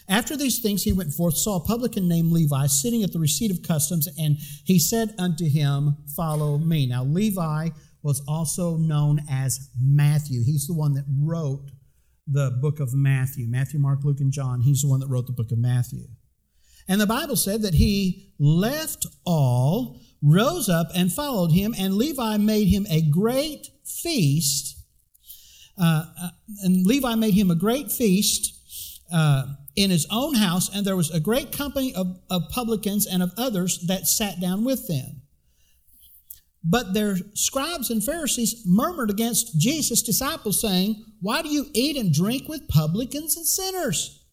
After 0.07 0.37
these 0.37 0.59
things, 0.59 0.83
he 0.83 0.93
went 0.93 1.13
forth, 1.13 1.35
saw 1.35 1.57
a 1.57 1.65
publican 1.65 2.07
named 2.07 2.31
Levi 2.31 2.67
sitting 2.67 3.03
at 3.03 3.11
the 3.11 3.19
receipt 3.19 3.51
of 3.51 3.63
customs, 3.63 4.07
and 4.19 4.37
he 4.63 4.77
said 4.77 5.15
unto 5.17 5.49
him, 5.49 5.97
Follow 6.15 6.57
me. 6.57 6.85
Now, 6.85 7.03
Levi 7.03 7.69
was 8.03 8.21
also 8.27 8.77
known 8.77 9.21
as 9.29 9.71
Matthew. 9.81 10.43
He's 10.43 10.67
the 10.67 10.75
one 10.75 10.93
that 10.93 11.05
wrote 11.09 11.71
the 12.27 12.51
book 12.61 12.79
of 12.79 12.93
Matthew. 12.93 13.47
Matthew, 13.47 13.79
Mark, 13.79 14.03
Luke, 14.03 14.19
and 14.19 14.31
John. 14.31 14.61
He's 14.61 14.83
the 14.83 14.89
one 14.89 14.99
that 14.99 15.07
wrote 15.07 15.25
the 15.25 15.33
book 15.33 15.51
of 15.51 15.57
Matthew. 15.57 16.05
And 16.87 17.01
the 17.01 17.07
Bible 17.07 17.35
said 17.35 17.63
that 17.63 17.73
he 17.73 18.31
left 18.37 19.07
all, 19.25 19.99
rose 20.21 20.69
up, 20.69 20.89
and 20.95 21.11
followed 21.11 21.51
him, 21.51 21.73
and 21.77 21.95
Levi 21.95 22.37
made 22.37 22.67
him 22.67 22.85
a 22.91 23.01
great 23.01 23.69
feast. 23.83 24.77
Uh, 25.77 26.05
uh 26.21 26.29
and 26.63 26.85
Levi 26.85 27.15
made 27.15 27.33
him 27.33 27.49
a 27.49 27.55
great 27.55 27.91
feast. 27.91 28.53
Uh, 29.11 29.47
in 29.75 29.89
his 29.89 30.07
own 30.09 30.35
house, 30.35 30.73
and 30.73 30.85
there 30.85 30.95
was 30.95 31.11
a 31.11 31.19
great 31.19 31.51
company 31.51 31.93
of, 31.93 32.19
of 32.29 32.49
publicans 32.49 33.05
and 33.05 33.21
of 33.21 33.33
others 33.37 33.85
that 33.87 34.07
sat 34.07 34.39
down 34.39 34.63
with 34.63 34.87
them. 34.87 35.21
But 36.67 36.93
their 36.93 37.17
scribes 37.35 37.91
and 37.91 38.03
Pharisees 38.03 38.63
murmured 38.65 39.11
against 39.11 39.59
Jesus' 39.59 40.01
disciples, 40.01 40.59
saying, 40.61 41.03
Why 41.21 41.41
do 41.43 41.49
you 41.49 41.67
eat 41.73 41.95
and 41.95 42.11
drink 42.11 42.47
with 42.47 42.67
publicans 42.67 43.37
and 43.37 43.45
sinners? 43.45 44.23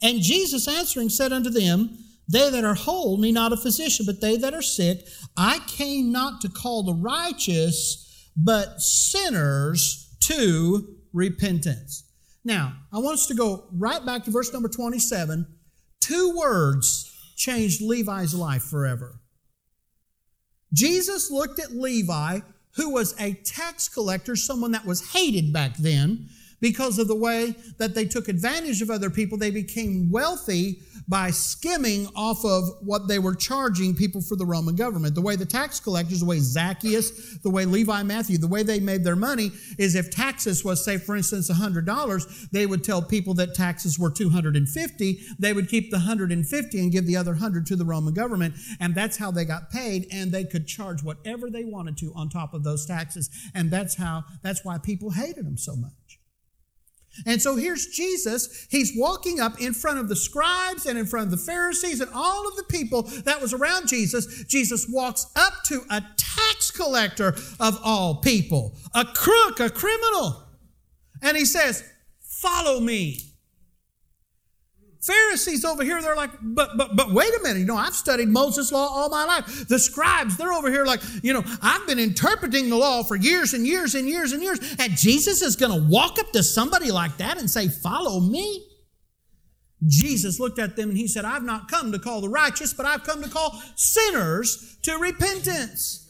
And 0.00 0.20
Jesus 0.20 0.68
answering 0.68 1.08
said 1.08 1.32
unto 1.32 1.50
them, 1.50 1.98
They 2.30 2.48
that 2.50 2.64
are 2.64 2.74
whole 2.74 3.18
need 3.18 3.32
not 3.32 3.52
a 3.52 3.56
physician, 3.56 4.06
but 4.06 4.20
they 4.20 4.36
that 4.36 4.54
are 4.54 4.62
sick. 4.62 5.00
I 5.36 5.60
came 5.66 6.12
not 6.12 6.40
to 6.42 6.48
call 6.48 6.84
the 6.84 6.94
righteous, 6.94 8.30
but 8.36 8.80
sinners 8.80 10.16
to 10.20 10.96
repentance. 11.12 12.04
Now, 12.44 12.74
I 12.92 12.98
want 12.98 13.14
us 13.14 13.26
to 13.26 13.34
go 13.34 13.64
right 13.72 14.04
back 14.04 14.24
to 14.24 14.30
verse 14.30 14.52
number 14.52 14.68
27. 14.68 15.46
Two 16.00 16.36
words 16.36 17.10
changed 17.36 17.80
Levi's 17.80 18.34
life 18.34 18.62
forever. 18.62 19.20
Jesus 20.72 21.30
looked 21.30 21.58
at 21.58 21.72
Levi, 21.72 22.40
who 22.76 22.90
was 22.90 23.18
a 23.20 23.34
tax 23.34 23.88
collector, 23.88 24.36
someone 24.36 24.72
that 24.72 24.84
was 24.84 25.12
hated 25.12 25.52
back 25.52 25.76
then 25.76 26.28
because 26.64 26.98
of 26.98 27.08
the 27.08 27.14
way 27.14 27.54
that 27.76 27.94
they 27.94 28.06
took 28.06 28.26
advantage 28.26 28.80
of 28.80 28.88
other 28.88 29.10
people. 29.10 29.36
They 29.36 29.50
became 29.50 30.10
wealthy 30.10 30.80
by 31.06 31.30
skimming 31.30 32.08
off 32.16 32.42
of 32.42 32.64
what 32.80 33.06
they 33.06 33.18
were 33.18 33.34
charging 33.34 33.94
people 33.94 34.22
for 34.22 34.34
the 34.34 34.46
Roman 34.46 34.74
government. 34.74 35.14
The 35.14 35.20
way 35.20 35.36
the 35.36 35.44
tax 35.44 35.78
collectors, 35.78 36.20
the 36.20 36.24
way 36.24 36.38
Zacchaeus, 36.38 37.36
the 37.42 37.50
way 37.50 37.66
Levi 37.66 38.02
Matthew, 38.04 38.38
the 38.38 38.48
way 38.48 38.62
they 38.62 38.80
made 38.80 39.04
their 39.04 39.14
money 39.14 39.50
is 39.78 39.94
if 39.94 40.10
taxes 40.10 40.64
was, 40.64 40.82
say, 40.82 40.96
for 40.96 41.14
instance, 41.14 41.50
$100, 41.50 42.50
they 42.50 42.64
would 42.64 42.82
tell 42.82 43.02
people 43.02 43.34
that 43.34 43.54
taxes 43.54 43.98
were 43.98 44.10
250. 44.10 45.20
They 45.38 45.52
would 45.52 45.68
keep 45.68 45.90
the 45.90 45.98
150 45.98 46.78
and 46.78 46.90
give 46.90 47.04
the 47.04 47.18
other 47.18 47.32
100 47.32 47.66
to 47.66 47.76
the 47.76 47.84
Roman 47.84 48.14
government. 48.14 48.54
And 48.80 48.94
that's 48.94 49.18
how 49.18 49.30
they 49.30 49.44
got 49.44 49.70
paid. 49.70 50.06
And 50.10 50.32
they 50.32 50.44
could 50.44 50.66
charge 50.66 51.02
whatever 51.02 51.50
they 51.50 51.64
wanted 51.64 51.98
to 51.98 52.14
on 52.14 52.30
top 52.30 52.54
of 52.54 52.64
those 52.64 52.86
taxes. 52.86 53.28
And 53.54 53.70
that's 53.70 53.96
how, 53.96 54.24
that's 54.42 54.64
why 54.64 54.78
people 54.78 55.10
hated 55.10 55.44
them 55.44 55.58
so 55.58 55.76
much. 55.76 55.92
And 57.26 57.40
so 57.40 57.56
here's 57.56 57.86
Jesus. 57.86 58.66
He's 58.70 58.92
walking 58.96 59.40
up 59.40 59.60
in 59.60 59.74
front 59.74 59.98
of 59.98 60.08
the 60.08 60.16
scribes 60.16 60.86
and 60.86 60.98
in 60.98 61.06
front 61.06 61.26
of 61.26 61.30
the 61.30 61.44
Pharisees 61.44 62.00
and 62.00 62.10
all 62.14 62.48
of 62.48 62.56
the 62.56 62.64
people 62.64 63.02
that 63.24 63.40
was 63.40 63.52
around 63.52 63.88
Jesus. 63.88 64.44
Jesus 64.44 64.86
walks 64.88 65.26
up 65.36 65.62
to 65.66 65.82
a 65.90 66.02
tax 66.16 66.70
collector 66.70 67.34
of 67.60 67.78
all 67.84 68.16
people, 68.16 68.76
a 68.94 69.04
crook, 69.04 69.60
a 69.60 69.70
criminal. 69.70 70.42
And 71.22 71.36
he 71.36 71.44
says, 71.44 71.84
Follow 72.20 72.80
me. 72.80 73.33
Pharisees 75.04 75.66
over 75.66 75.84
here, 75.84 76.00
they're 76.00 76.16
like, 76.16 76.30
but, 76.40 76.78
but, 76.78 76.96
but 76.96 77.12
wait 77.12 77.28
a 77.34 77.42
minute, 77.42 77.58
you 77.58 77.66
know, 77.66 77.76
I've 77.76 77.94
studied 77.94 78.28
Moses' 78.28 78.72
law 78.72 78.88
all 78.88 79.10
my 79.10 79.24
life. 79.26 79.68
The 79.68 79.78
scribes, 79.78 80.38
they're 80.38 80.52
over 80.52 80.70
here 80.70 80.86
like, 80.86 81.00
you 81.22 81.34
know, 81.34 81.42
I've 81.60 81.86
been 81.86 81.98
interpreting 81.98 82.70
the 82.70 82.76
law 82.76 83.02
for 83.02 83.14
years 83.14 83.52
and 83.52 83.66
years 83.66 83.94
and 83.94 84.08
years 84.08 84.32
and 84.32 84.42
years. 84.42 84.58
And 84.78 84.96
Jesus 84.96 85.42
is 85.42 85.56
going 85.56 85.72
to 85.78 85.88
walk 85.90 86.18
up 86.18 86.32
to 86.32 86.42
somebody 86.42 86.90
like 86.90 87.18
that 87.18 87.36
and 87.36 87.50
say, 87.50 87.68
follow 87.68 88.18
me. 88.18 88.66
Jesus 89.86 90.40
looked 90.40 90.58
at 90.58 90.76
them 90.76 90.88
and 90.88 90.96
he 90.96 91.06
said, 91.06 91.26
I've 91.26 91.42
not 91.42 91.68
come 91.68 91.92
to 91.92 91.98
call 91.98 92.22
the 92.22 92.30
righteous, 92.30 92.72
but 92.72 92.86
I've 92.86 93.04
come 93.04 93.22
to 93.22 93.28
call 93.28 93.60
sinners 93.76 94.78
to 94.84 94.96
repentance. 94.96 96.03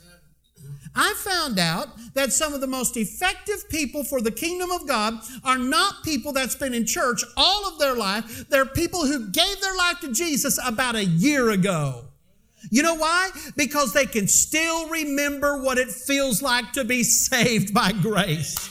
I 0.97 1.15
found 1.17 1.59
out 1.59 1.89
that 2.15 2.33
some 2.33 2.55
of 2.55 2.61
the 2.61 2.67
most 2.67 2.97
effective 2.97 3.69
people 3.69 4.05
for 4.05 4.21
the 4.21 4.31
kingdom 4.31 4.71
of 4.71 4.87
God 4.87 5.15
are 5.45 5.59
not 5.59 6.05
people 6.05 6.33
that's 6.33 6.55
been 6.55 6.75
in 6.75 6.87
church 6.87 7.25
all 7.37 7.67
of 7.67 7.79
their 7.79 7.95
life. 7.95 8.49
They're 8.49 8.67
people 8.67 9.07
who 9.07 9.29
gave 9.31 9.61
their 9.61 9.77
life 9.77 10.01
to 10.01 10.13
Jesus 10.13 10.59
about 10.65 10.95
a 10.95 11.05
year 11.05 11.51
ago. 11.51 12.05
You 12.71 12.83
know 12.83 12.95
why? 12.95 13.31
Because 13.57 13.93
they 13.93 14.07
can 14.07 14.29
still 14.29 14.89
remember 14.89 15.63
what 15.63 15.79
it 15.79 15.91
feels 15.91 16.41
like 16.41 16.73
to 16.73 16.85
be 16.85 17.03
saved 17.03 17.75
by 17.75 17.93
grace. 17.93 18.71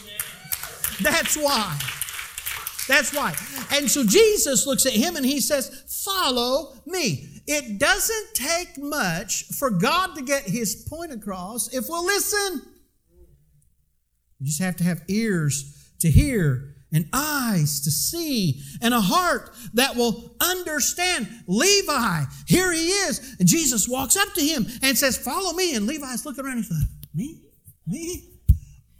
That's 1.01 1.35
why. 1.35 1.77
That's 2.87 3.13
why. 3.13 3.33
And 3.71 3.89
so 3.89 4.03
Jesus 4.05 4.67
looks 4.67 4.85
at 4.85 4.93
him 4.93 5.15
and 5.15 5.25
he 5.25 5.39
says, 5.39 6.03
Follow 6.05 6.73
me. 6.85 7.41
It 7.45 7.77
doesn't 7.79 8.33
take 8.33 8.77
much 8.77 9.45
for 9.57 9.69
God 9.69 10.15
to 10.15 10.21
get 10.21 10.43
his 10.43 10.87
point 10.89 11.11
across 11.11 11.73
if 11.73 11.85
we'll 11.89 12.05
listen. 12.05 12.61
You 14.39 14.47
just 14.47 14.61
have 14.61 14.75
to 14.77 14.83
have 14.83 15.01
ears 15.07 15.93
to 15.99 16.09
hear 16.09 16.75
and 16.93 17.09
eyes 17.11 17.81
to 17.81 17.91
see 17.91 18.61
and 18.81 18.93
a 18.93 19.01
heart 19.01 19.49
that 19.73 19.95
will 19.95 20.35
understand. 20.39 21.27
Levi, 21.47 22.23
here 22.47 22.71
he 22.71 22.87
is. 22.87 23.35
And 23.39 23.47
Jesus 23.47 23.89
walks 23.89 24.15
up 24.15 24.33
to 24.33 24.41
him 24.41 24.67
and 24.81 24.97
says, 24.97 25.17
Follow 25.17 25.53
me. 25.53 25.75
And 25.75 25.87
Levi's 25.87 26.25
looking 26.25 26.45
around 26.45 26.57
and 26.57 26.65
says, 26.65 26.85
Me? 27.13 27.41
Me? 27.87 28.32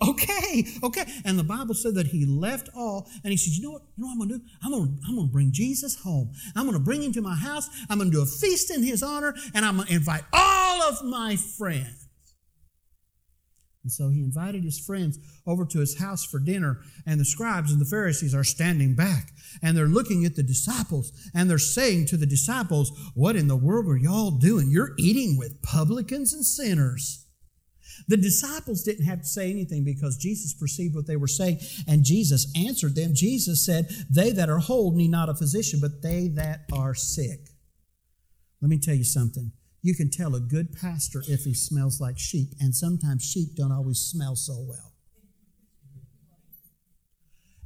Okay, 0.04 0.66
okay. 0.84 1.06
And 1.26 1.38
the 1.40 1.44
Bible 1.44 1.74
said 1.74 1.96
that 1.96 2.08
he 2.08 2.26
left 2.26 2.70
all 2.76 3.10
and 3.24 3.32
he 3.32 3.38
said, 3.38 3.54
You 3.54 3.64
know 3.64 3.72
what? 3.72 3.84
You 3.96 4.04
know 4.04 4.08
what 4.08 4.14
I'm 4.14 4.20
gonna 4.20 4.40
do? 4.40 4.46
I'm 4.64 4.72
gonna, 4.72 4.98
I'm 5.08 5.16
gonna 5.16 5.28
bring 5.28 5.52
Jesus 5.52 5.96
home. 5.96 6.32
I'm 6.56 6.66
gonna 6.66 6.80
bring 6.80 7.04
him 7.04 7.14
to 7.14 7.22
my 7.22 7.36
house. 7.36 7.70
I'm 7.90 7.98
gonna 7.98 8.10
do 8.10 8.22
a 8.22 8.26
feast 8.26 8.72
in 8.72 8.84
his 8.84 9.02
honor, 9.02 9.34
and 9.54 9.66
I'm 9.66 9.78
gonna 9.78 9.90
invite 9.90 10.24
all 10.34 10.82
of 10.84 11.04
my 11.04 11.36
friends. 11.36 12.04
And 13.84 13.92
so 13.92 14.10
he 14.10 14.22
invited 14.22 14.64
his 14.64 14.80
friends 14.80 15.20
over 15.46 15.66
to 15.66 15.80
his 15.80 16.00
house 16.00 16.26
for 16.26 16.40
dinner, 16.40 16.80
and 17.06 17.20
the 17.20 17.26
scribes 17.26 17.72
and 17.72 17.82
the 17.82 17.86
Pharisees 17.86 18.34
are 18.34 18.46
standing 18.46 18.96
back 18.96 19.34
and 19.62 19.78
they're 19.78 19.86
looking 19.88 20.26
at 20.26 20.36
the 20.36 20.44
disciples 20.44 21.12
and 21.34 21.50
they're 21.50 21.58
saying 21.58 22.08
to 22.08 22.18
the 22.18 22.26
disciples, 22.26 22.92
What 23.14 23.36
in 23.36 23.48
the 23.48 23.58
world 23.58 23.88
are 23.88 23.98
y'all 23.98 24.32
doing? 24.32 24.72
You're 24.72 24.94
eating 24.98 25.38
with 25.38 25.62
publicans 25.62 26.34
and 26.34 26.46
sinners. 26.46 27.23
The 28.08 28.18
disciples 28.18 28.84
didn't 28.84 29.06
have 29.06 29.20
to 29.20 29.26
say 29.26 29.50
anything 29.50 29.84
because 29.84 30.18
Jesus 30.18 30.54
perceived 30.54 30.96
what 30.96 31.08
they 31.08 31.16
were 31.16 31.28
saying, 31.28 31.60
and 31.88 32.04
Jesus 32.04 32.52
answered 32.56 32.96
them. 32.96 33.12
Jesus 33.14 33.66
said, 33.66 33.90
They 34.10 34.32
that 34.32 34.50
are 34.50 34.60
whole 34.60 34.96
need 34.96 35.12
not 35.12 35.30
a 35.30 35.36
physician, 35.36 35.80
but 35.82 36.02
they 36.02 36.28
that 36.30 36.62
are 36.72 36.94
sick. 36.94 37.50
Let 38.62 38.70
me 38.70 38.80
tell 38.80 38.96
you 38.96 39.04
something. 39.04 39.52
You 39.82 39.94
can 39.96 40.10
tell 40.10 40.34
a 40.34 40.40
good 40.40 40.72
pastor 40.72 41.24
if 41.28 41.42
he 41.44 41.54
smells 41.54 42.00
like 42.00 42.18
sheep, 42.18 42.54
and 42.60 42.74
sometimes 42.74 43.24
sheep 43.24 43.56
don't 43.56 43.72
always 43.72 44.00
smell 44.00 44.36
so 44.36 44.66
well. 44.68 44.94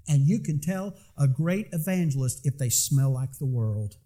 And 0.07 0.25
you 0.25 0.39
can 0.39 0.59
tell 0.59 0.95
a 1.17 1.27
great 1.27 1.67
evangelist 1.71 2.41
if 2.43 2.57
they 2.57 2.69
smell 2.69 3.13
like 3.13 3.37
the 3.37 3.45
world. 3.45 3.97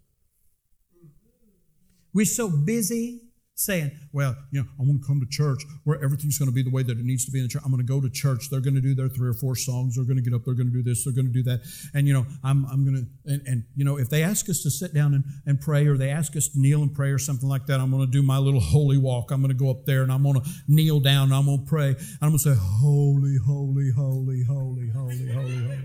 We're 2.12 2.26
so 2.26 2.50
busy 2.50 3.31
saying, 3.64 3.92
well, 4.12 4.36
you 4.50 4.60
know, 4.60 4.66
I 4.78 4.82
want 4.82 5.00
to 5.00 5.06
come 5.06 5.20
to 5.20 5.26
church 5.26 5.62
where 5.84 6.02
everything's 6.02 6.38
going 6.38 6.50
to 6.50 6.54
be 6.54 6.62
the 6.62 6.70
way 6.70 6.82
that 6.82 6.98
it 6.98 7.04
needs 7.04 7.24
to 7.26 7.30
be 7.30 7.38
in 7.38 7.44
the 7.44 7.48
church. 7.48 7.62
I'm 7.64 7.70
going 7.70 7.84
to 7.84 7.86
go 7.86 8.00
to 8.00 8.10
church. 8.10 8.50
They're 8.50 8.60
going 8.60 8.74
to 8.74 8.80
do 8.80 8.94
their 8.94 9.08
three 9.08 9.28
or 9.28 9.34
four 9.34 9.54
songs. 9.54 9.96
They're 9.96 10.04
going 10.04 10.16
to 10.16 10.22
get 10.22 10.34
up. 10.34 10.44
They're 10.44 10.54
going 10.54 10.70
to 10.70 10.72
do 10.72 10.82
this. 10.82 11.04
They're 11.04 11.14
going 11.14 11.26
to 11.26 11.32
do 11.32 11.42
that. 11.44 11.60
And, 11.94 12.08
you 12.08 12.14
know, 12.14 12.26
I'm, 12.42 12.66
I'm 12.66 12.84
going 12.84 12.96
to, 12.96 13.32
and, 13.32 13.42
and, 13.46 13.64
you 13.76 13.84
know, 13.84 13.98
if 13.98 14.10
they 14.10 14.22
ask 14.22 14.48
us 14.48 14.62
to 14.62 14.70
sit 14.70 14.92
down 14.92 15.14
and, 15.14 15.24
and 15.46 15.60
pray 15.60 15.86
or 15.86 15.96
they 15.96 16.10
ask 16.10 16.36
us 16.36 16.48
to 16.48 16.60
kneel 16.60 16.82
and 16.82 16.92
pray 16.92 17.10
or 17.10 17.18
something 17.18 17.48
like 17.48 17.66
that, 17.66 17.80
I'm 17.80 17.90
going 17.90 18.04
to 18.04 18.10
do 18.10 18.22
my 18.22 18.38
little 18.38 18.60
holy 18.60 18.98
walk. 18.98 19.30
I'm 19.30 19.40
going 19.40 19.56
to 19.56 19.58
go 19.58 19.70
up 19.70 19.86
there 19.86 20.02
and 20.02 20.10
I'm 20.10 20.22
going 20.22 20.40
to 20.40 20.48
kneel 20.66 21.00
down 21.00 21.24
and 21.24 21.34
I'm 21.34 21.46
going 21.46 21.64
to 21.64 21.68
pray. 21.68 21.88
And 21.88 22.18
I'm 22.20 22.30
going 22.30 22.38
to 22.38 22.54
say, 22.54 22.58
holy, 22.58 23.38
holy, 23.38 23.90
holy, 23.90 24.42
holy, 24.42 24.90
holy, 24.90 25.28
holy, 25.28 25.58
holy. 25.58 25.78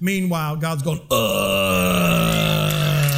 Meanwhile, 0.00 0.56
God's 0.56 0.82
going, 0.82 1.00
Ugh. 1.10 3.15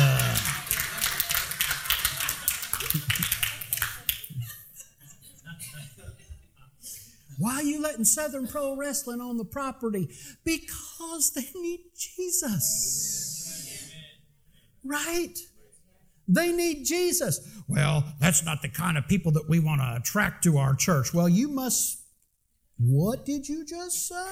Why 7.38 7.54
are 7.54 7.62
you 7.62 7.80
letting 7.80 8.04
Southern 8.04 8.48
Pro 8.48 8.76
Wrestling 8.76 9.20
on 9.20 9.36
the 9.36 9.44
property? 9.44 10.10
Because 10.44 11.32
they 11.34 11.48
need 11.54 11.80
Jesus. 11.96 13.92
Right? 14.84 15.38
They 16.26 16.50
need 16.52 16.84
Jesus. 16.84 17.40
Well, 17.68 18.04
that's 18.20 18.44
not 18.44 18.60
the 18.60 18.68
kind 18.68 18.98
of 18.98 19.06
people 19.06 19.30
that 19.32 19.48
we 19.48 19.60
want 19.60 19.80
to 19.80 19.96
attract 19.96 20.42
to 20.44 20.58
our 20.58 20.74
church. 20.74 21.14
Well, 21.14 21.28
you 21.28 21.48
must. 21.48 22.02
What 22.78 23.24
did 23.24 23.48
you 23.48 23.64
just 23.64 24.08
say? 24.08 24.26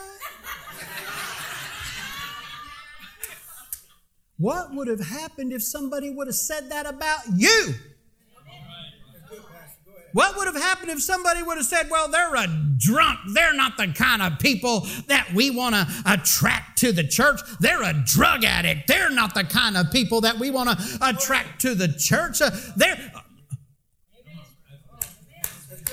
what 4.36 4.74
would 4.74 4.88
have 4.88 5.00
happened 5.00 5.52
if 5.52 5.62
somebody 5.62 6.10
would 6.10 6.26
have 6.26 6.34
said 6.36 6.70
that 6.70 6.86
about 6.86 7.20
you? 7.34 7.74
What 10.16 10.34
would 10.38 10.46
have 10.46 10.56
happened 10.56 10.90
if 10.90 11.02
somebody 11.02 11.42
would 11.42 11.58
have 11.58 11.66
said, 11.66 11.90
well, 11.90 12.08
they're 12.08 12.34
a 12.36 12.46
drunk. 12.78 13.18
They're 13.34 13.52
not 13.52 13.76
the 13.76 13.88
kind 13.88 14.22
of 14.22 14.38
people 14.38 14.86
that 15.08 15.30
we 15.34 15.50
want 15.50 15.74
to 15.74 15.86
attract 16.06 16.78
to 16.78 16.90
the 16.90 17.06
church. 17.06 17.42
They're 17.60 17.82
a 17.82 17.92
drug 17.92 18.42
addict. 18.42 18.86
They're 18.86 19.10
not 19.10 19.34
the 19.34 19.44
kind 19.44 19.76
of 19.76 19.90
people 19.92 20.22
that 20.22 20.38
we 20.38 20.50
want 20.50 20.70
to 20.70 20.98
attract 21.02 21.60
to 21.60 21.74
the 21.74 21.88
church. 21.88 22.40
Uh, 22.40 22.48
they're. 22.76 22.96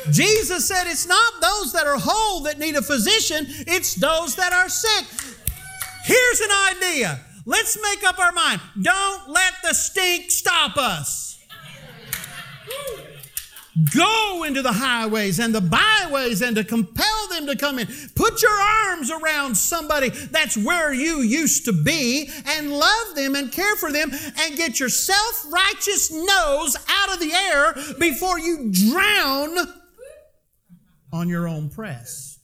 Jesus 0.10 0.70
said 0.70 0.86
it's 0.88 1.06
not 1.06 1.34
those 1.42 1.74
that 1.74 1.86
are 1.86 1.98
whole 2.00 2.44
that 2.44 2.58
need 2.60 2.78
a 2.78 2.82
physician, 2.82 3.46
it's 3.68 3.94
those 3.96 4.38
that 4.38 4.54
are 4.54 4.70
sick. 4.70 5.06
Here's 6.06 6.40
an 6.40 6.78
idea. 6.78 7.20
Let's 7.46 7.78
make 7.82 8.06
up 8.08 8.18
our 8.20 8.32
mind. 8.32 8.62
Don't 8.82 9.32
let 9.32 9.56
the 9.64 9.74
stink 9.74 10.32
stop 10.32 10.78
us. 10.78 11.24
Go 13.96 14.44
into 14.44 14.62
the 14.62 14.72
highways 14.72 15.40
and 15.40 15.54
the 15.54 15.62
byways 15.62 16.44
and 16.44 16.56
to 16.56 16.64
compel 16.64 17.28
them 17.30 17.48
to 17.48 17.56
come 17.56 17.80
in. 17.80 17.88
Put 18.16 18.44
your 18.44 18.52
arms 18.52 19.10
around 19.10 19.56
somebody 19.56 20.10
that's 20.10 20.56
where 20.56 20.94
you 20.94 21.22
used 21.22 21.66
to 21.66 21.74
be 21.74 22.30
and 22.46 22.72
love 22.72 23.16
them 23.16 23.34
and 23.34 23.52
care 23.52 23.76
for 23.78 23.92
them 23.92 24.12
and 24.12 24.56
get 24.56 24.80
your 24.80 24.90
self 24.90 25.52
righteous 25.52 26.12
nose 26.12 26.78
out 26.88 27.14
of 27.14 27.20
the 27.20 27.34
air 27.34 27.74
before 27.98 28.38
you 28.38 28.72
drown 28.72 29.58
on 31.12 31.28
your 31.28 31.48
own 31.48 31.70
press. 31.70 32.40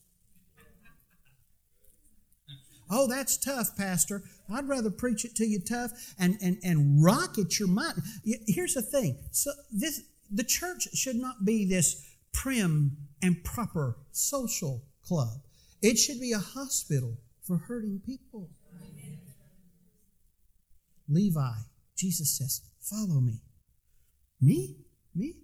Oh, 2.90 3.08
that's 3.08 3.38
tough, 3.38 3.78
Pastor. 3.78 4.24
I'd 4.52 4.68
rather 4.68 4.90
preach 4.90 5.26
it 5.26 5.36
to 5.36 5.46
you 5.46 5.60
tough 5.60 5.92
and, 6.18 6.38
and, 6.42 6.58
and 6.64 7.04
rocket 7.04 7.60
your 7.60 7.68
mind. 7.68 8.02
Here's 8.48 8.74
the 8.74 8.82
thing. 8.82 9.20
So 9.30 9.52
this 9.72 10.02
the 10.32 10.44
church 10.44 10.88
should 10.94 11.16
not 11.16 11.46
be 11.46 11.66
this 11.66 12.06
prim 12.34 12.98
and 13.22 13.44
proper 13.44 13.98
social 14.12 14.84
club. 15.04 15.40
It 15.82 15.98
should 15.98 16.20
be 16.20 16.32
a 16.32 16.40
hospital 16.40 17.18
for 17.44 17.58
hurting 17.58 18.02
people. 18.06 18.50
Levi, 21.08 21.54
Jesus 21.98 22.38
says, 22.38 22.62
Follow 22.82 23.20
me. 23.20 23.42
Me? 24.40 24.78
Me? 25.16 25.36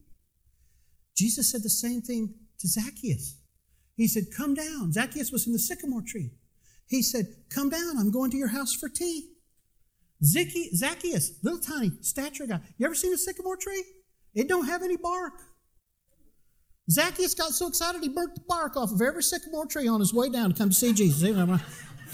Jesus 1.15 1.51
said 1.51 1.63
the 1.63 1.69
same 1.69 2.01
thing 2.01 2.35
to 2.59 2.67
Zacchaeus. 2.67 3.37
He 3.95 4.07
said, 4.07 4.25
Come 4.35 4.53
down. 4.53 4.91
Zacchaeus 4.91 5.31
was 5.31 5.47
in 5.47 5.53
the 5.53 5.59
sycamore 5.59 6.03
tree. 6.05 6.31
He 6.87 7.01
said, 7.01 7.25
Come 7.49 7.69
down. 7.69 7.97
I'm 7.97 8.11
going 8.11 8.31
to 8.31 8.37
your 8.37 8.49
house 8.49 8.73
for 8.73 8.89
tea. 8.89 9.31
Zacchaeus, 10.23 11.39
little 11.43 11.59
tiny 11.59 11.91
stature 12.01 12.45
guy. 12.45 12.59
You 12.77 12.85
ever 12.85 12.95
seen 12.95 13.13
a 13.13 13.17
sycamore 13.17 13.57
tree? 13.57 13.83
It 14.35 14.47
don't 14.47 14.67
have 14.67 14.83
any 14.83 14.97
bark. 14.97 15.33
Zacchaeus 16.91 17.33
got 17.33 17.51
so 17.51 17.67
excited 17.67 18.03
he 18.03 18.09
burnt 18.09 18.35
the 18.35 18.41
bark 18.47 18.77
off 18.77 18.91
of 18.91 19.01
every 19.01 19.23
sycamore 19.23 19.65
tree 19.65 19.87
on 19.87 19.99
his 19.99 20.13
way 20.13 20.29
down 20.29 20.51
to 20.51 20.55
come 20.55 20.69
to 20.69 20.75
see 20.75 20.93
Jesus. 20.93 21.23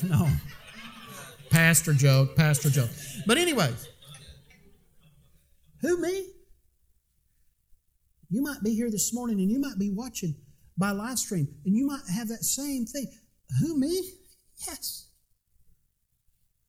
No. 0.04 0.30
Pastor 1.50 1.94
joke, 1.94 2.36
pastor 2.36 2.70
joke. 2.70 2.90
But 3.28 3.38
anyways, 3.38 3.90
who 5.82 6.00
me? 6.00 6.28
You 8.30 8.42
might 8.42 8.64
be 8.64 8.74
here 8.74 8.90
this 8.90 9.14
morning 9.14 9.42
and 9.42 9.52
you 9.52 9.60
might 9.60 9.78
be 9.78 9.90
watching 9.90 10.36
by 10.78 10.92
live 10.92 11.20
stream 11.20 11.50
and 11.66 11.76
you 11.76 11.86
might 11.86 12.04
have 12.14 12.30
that 12.30 12.44
same 12.44 12.86
thing. 12.86 13.12
Who 13.60 13.78
me? 13.78 14.02
Yes. 14.66 15.10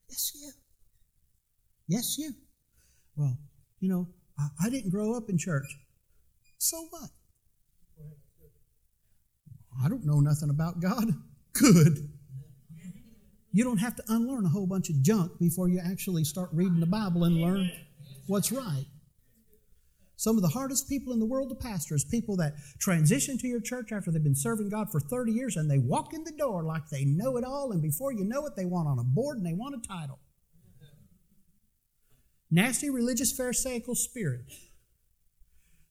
Yes, 0.09 0.33
you. 0.35 0.51
Yes, 1.87 2.19
you. 2.19 2.33
Well, 3.15 3.39
you 3.79 3.89
know, 3.89 4.09
I, 4.39 4.71
didn't 4.71 4.91
grow 4.91 5.15
up 5.15 5.29
in 5.29 5.39
church. 5.39 5.79
So 6.59 6.87
what? 6.91 7.11
I 9.85 9.89
don't 9.89 10.05
know 10.05 10.21
nothing 10.21 10.51
about 10.51 10.81
God. 10.81 11.15
Good. 11.53 12.09
You 13.53 13.65
don't 13.65 13.79
have 13.79 13.97
to 13.97 14.03
unlearn 14.09 14.47
a 14.47 14.49
whole 14.49 14.67
bunch 14.67 14.89
of 14.89 15.03
junk 15.03 15.39
before 15.39 15.69
you 15.69 15.81
actually 15.85 16.25
start 16.25 16.51
reading 16.53 16.81
the 16.81 16.87
Bible 16.87 17.25
and 17.25 17.37
learn 17.37 17.71
what's 18.27 18.51
right. 18.51 18.87
Some 20.17 20.37
of 20.37 20.43
the 20.43 20.49
hardest 20.49 20.89
people 20.89 21.13
in 21.13 21.19
the 21.19 21.27
world 21.27 21.49
to 21.49 21.55
pastor 21.57 21.97
is 21.97 22.05
people 22.05 22.37
that 22.37 22.55
transition 22.79 23.37
to 23.39 23.49
your 23.49 23.61
church 23.61 23.91
after 23.93 24.11
they've 24.11 24.23
been 24.23 24.37
serving 24.37 24.69
God 24.69 24.91
for 24.91 25.01
30 25.01 25.33
years 25.33 25.57
and 25.57 25.71
they 25.71 25.79
walk 25.79 26.15
in 26.15 26.23
the 26.23 26.33
door 26.33 26.63
like 26.63 26.89
they 26.89 27.05
know 27.05 27.37
it 27.37 27.45
all, 27.45 27.73
and 27.73 27.83
before 27.83 28.13
you 28.13 28.25
know 28.25 28.47
it, 28.47 28.55
they 28.57 28.65
want 28.65 28.89
on 28.89 29.01
a 29.01 29.05
board 29.05 29.37
and 29.39 29.47
they 29.47 29.53
want 29.53 29.75
a 29.75 29.87
title 29.87 30.21
nasty 32.53 32.91
religious 32.91 33.33
Pharisaical 33.33 33.95
spirit 33.95 34.53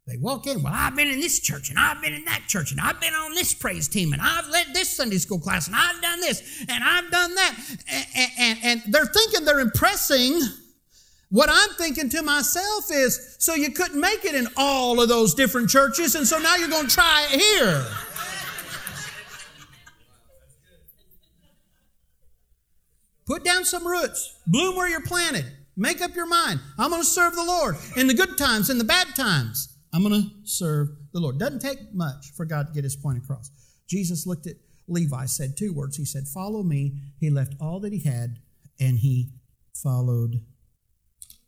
They 0.08 0.18
walk 0.18 0.48
in, 0.48 0.64
well, 0.64 0.74
I've 0.74 0.96
been 0.96 1.08
in 1.08 1.20
this 1.20 1.40
church 1.40 1.70
and 1.70 1.78
I've 1.78 2.02
been 2.02 2.14
in 2.14 2.26
that 2.26 2.44
church 2.48 2.72
and 2.72 2.80
I've 2.80 3.02
been 3.02 3.14
on 3.14 3.34
this 3.34 3.54
praise 3.54 3.88
team 3.88 4.14
and 4.14 4.22
I've 4.22 4.48
led 4.50 4.68
this 4.74 4.96
Sunday 4.96 5.18
school 5.18 5.40
class 5.40 5.68
and 5.68 5.76
I've 5.76 6.02
done 6.02 6.22
this 6.22 6.66
and 6.70 6.84
I've 6.84 7.10
done 7.12 7.36
that. 7.36 7.56
And, 8.16 8.32
and, 8.40 8.60
and 8.64 8.94
they're 8.94 9.06
thinking 9.06 9.46
they're 9.46 9.60
impressing. 9.60 10.40
What 11.30 11.50
I'm 11.50 11.70
thinking 11.78 12.10
to 12.10 12.22
myself 12.24 12.86
is, 12.92 13.38
so 13.40 13.54
you 13.56 13.72
couldn't 13.72 14.00
make 14.00 14.26
it 14.26 14.36
in 14.36 14.48
all 14.58 15.02
of 15.02 15.08
those 15.08 15.34
different 15.34 15.70
churches, 15.70 16.14
and 16.16 16.28
so 16.28 16.38
now 16.38 16.58
you're 16.58 16.68
going 16.68 16.88
to 16.88 16.94
try 16.94 17.26
it 17.32 17.40
here. 17.40 17.86
Put 23.26 23.46
down 23.46 23.64
some 23.64 23.88
roots. 23.88 24.36
Bloom 24.46 24.76
where 24.76 24.90
you're 24.90 25.06
planted. 25.06 25.46
Make 25.76 26.02
up 26.02 26.16
your 26.16 26.28
mind. 26.28 26.60
I'm 26.78 26.90
going 26.90 27.02
to 27.02 27.08
serve 27.08 27.36
the 27.36 27.44
Lord 27.44 27.76
in 27.96 28.08
the 28.08 28.14
good 28.14 28.38
times, 28.38 28.70
in 28.70 28.78
the 28.78 28.84
bad 28.84 29.16
times. 29.16 29.78
I'm 29.94 30.04
going 30.04 30.22
to 30.22 30.30
serve 30.44 30.90
the 31.14 31.20
Lord. 31.20 31.38
Doesn't 31.38 31.62
take 31.62 31.94
much 31.94 32.32
for 32.36 32.46
God 32.46 32.68
to 32.68 32.74
get 32.74 32.84
his 32.84 32.96
point 32.96 33.24
across. 33.24 33.52
Jesus 33.88 34.26
looked 34.26 34.48
at 34.48 34.56
Levi, 34.88 35.26
said 35.26 35.58
two 35.58 35.74
words. 35.74 35.98
He 35.98 36.06
said, 36.06 36.28
Follow 36.28 36.64
me. 36.64 36.96
He 37.20 37.30
left 37.30 37.56
all 37.60 37.80
that 37.82 37.94
he 37.94 38.00
had 38.00 38.40
and 38.80 39.00
he 39.00 39.32
followed 39.74 40.42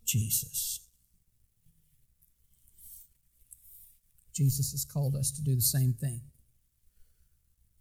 Jesus. 0.05 0.79
Jesus 4.33 4.71
has 4.71 4.83
called 4.83 5.15
us 5.15 5.31
to 5.31 5.43
do 5.43 5.55
the 5.55 5.61
same 5.61 5.93
thing. 5.93 6.21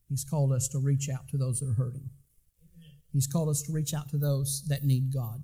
He's 0.08 0.24
called 0.24 0.52
us 0.52 0.68
to 0.68 0.78
reach 0.78 1.08
out 1.08 1.28
to 1.28 1.38
those 1.38 1.60
that 1.60 1.70
are 1.70 1.74
hurting. 1.74 2.10
He's 3.12 3.26
called 3.26 3.48
us 3.48 3.62
to 3.62 3.72
reach 3.72 3.94
out 3.94 4.10
to 4.10 4.18
those 4.18 4.64
that 4.68 4.84
need 4.84 5.12
God. 5.12 5.42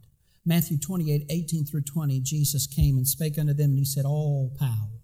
Matthew 0.48 0.78
28, 0.78 1.26
18 1.28 1.66
through 1.66 1.82
20, 1.82 2.20
Jesus 2.20 2.66
came 2.66 2.96
and 2.96 3.06
spake 3.06 3.38
unto 3.38 3.52
them, 3.52 3.68
and 3.68 3.78
he 3.78 3.84
said, 3.84 4.06
All 4.06 4.50
power 4.58 5.02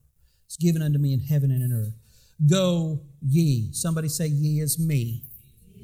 is 0.49 0.57
given 0.57 0.81
unto 0.81 0.99
me 0.99 1.13
in 1.13 1.21
heaven 1.21 1.51
and 1.51 1.63
in 1.63 1.71
earth. 1.71 1.93
Go 2.49 3.03
ye. 3.21 3.71
Somebody 3.73 4.09
say, 4.09 4.27
Ye 4.27 4.63
is 4.63 4.79
me. 4.79 5.25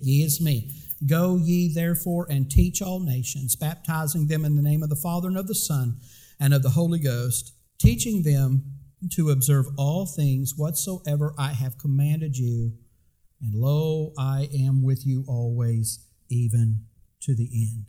Ye 0.01 0.25
is 0.25 0.41
me. 0.41 0.73
Go 1.07 1.37
ye 1.37 1.71
therefore 1.75 2.27
and 2.31 2.51
teach 2.51 2.81
all 2.81 3.01
nations, 3.01 3.55
baptizing 3.55 4.29
them 4.29 4.47
in 4.47 4.57
the 4.57 4.63
name 4.63 4.83
of 4.83 4.89
the 4.89 4.97
Father 4.97 5.29
and 5.29 5.37
of 5.37 5.47
the 5.47 5.55
Son 5.55 5.99
and 6.41 6.55
of 6.55 6.63
the 6.63 6.71
Holy 6.71 6.99
Ghost, 6.99 7.53
teaching 7.79 8.23
them 8.23 8.65
to 9.13 9.29
observe 9.29 9.67
all 9.77 10.07
things 10.07 10.55
whatsoever 10.57 11.35
I 11.39 11.53
have 11.53 11.77
commanded 11.77 12.39
you. 12.39 12.73
And 13.43 13.55
lo, 13.55 14.15
I 14.19 14.49
am 14.59 14.83
with 14.83 15.07
you 15.07 15.23
always 15.29 16.07
even 16.31 16.87
to 17.21 17.35
the 17.35 17.51
end 17.53 17.85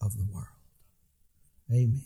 of 0.00 0.16
the 0.16 0.24
world. 0.32 0.55
Amen. 1.70 2.00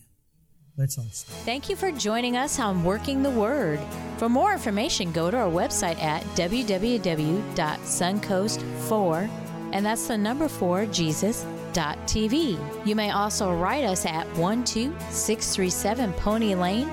Let's 0.76 0.98
all 0.98 1.06
stand. 1.10 1.44
Thank 1.44 1.68
you 1.68 1.76
for 1.76 1.92
joining 1.92 2.36
us 2.36 2.58
on 2.58 2.82
Working 2.84 3.22
the 3.22 3.30
Word. 3.30 3.78
For 4.16 4.28
more 4.30 4.52
information, 4.52 5.12
go 5.12 5.30
to 5.30 5.36
our 5.36 5.50
website 5.50 6.02
at 6.02 6.22
www.suncoast4, 6.36 9.30
and 9.72 9.84
that's 9.84 10.08
the 10.08 10.16
number 10.16 10.48
4 10.48 10.86
Jesus.tv. 10.86 12.86
You 12.86 12.96
may 12.96 13.10
also 13.10 13.54
write 13.54 13.84
us 13.84 14.06
at 14.06 14.24
12637 14.34 16.14
Pony 16.14 16.54
Lane, 16.54 16.88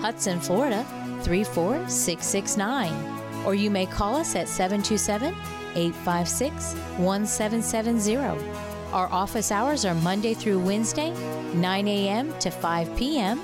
Hudson, 0.00 0.38
Florida 0.38 0.86
34669. 1.22 3.18
Or 3.44 3.56
you 3.56 3.70
may 3.70 3.86
call 3.86 4.14
us 4.14 4.36
at 4.36 4.48
727 4.48 5.34
856 5.74 6.74
1770. 6.98 8.71
Our 8.92 9.10
office 9.10 9.50
hours 9.50 9.86
are 9.86 9.94
Monday 9.94 10.34
through 10.34 10.60
Wednesday, 10.60 11.12
9 11.54 11.88
a.m. 11.88 12.38
to 12.40 12.50
5 12.50 12.94
p.m., 12.94 13.40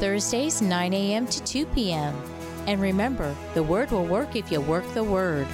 Thursdays, 0.00 0.62
9 0.62 0.94
a.m. 0.94 1.26
to 1.26 1.44
2 1.44 1.66
p.m. 1.66 2.14
And 2.66 2.80
remember, 2.80 3.36
the 3.52 3.62
Word 3.62 3.90
will 3.90 4.06
work 4.06 4.36
if 4.36 4.50
you 4.50 4.62
work 4.62 4.90
the 4.94 5.04
Word. 5.04 5.46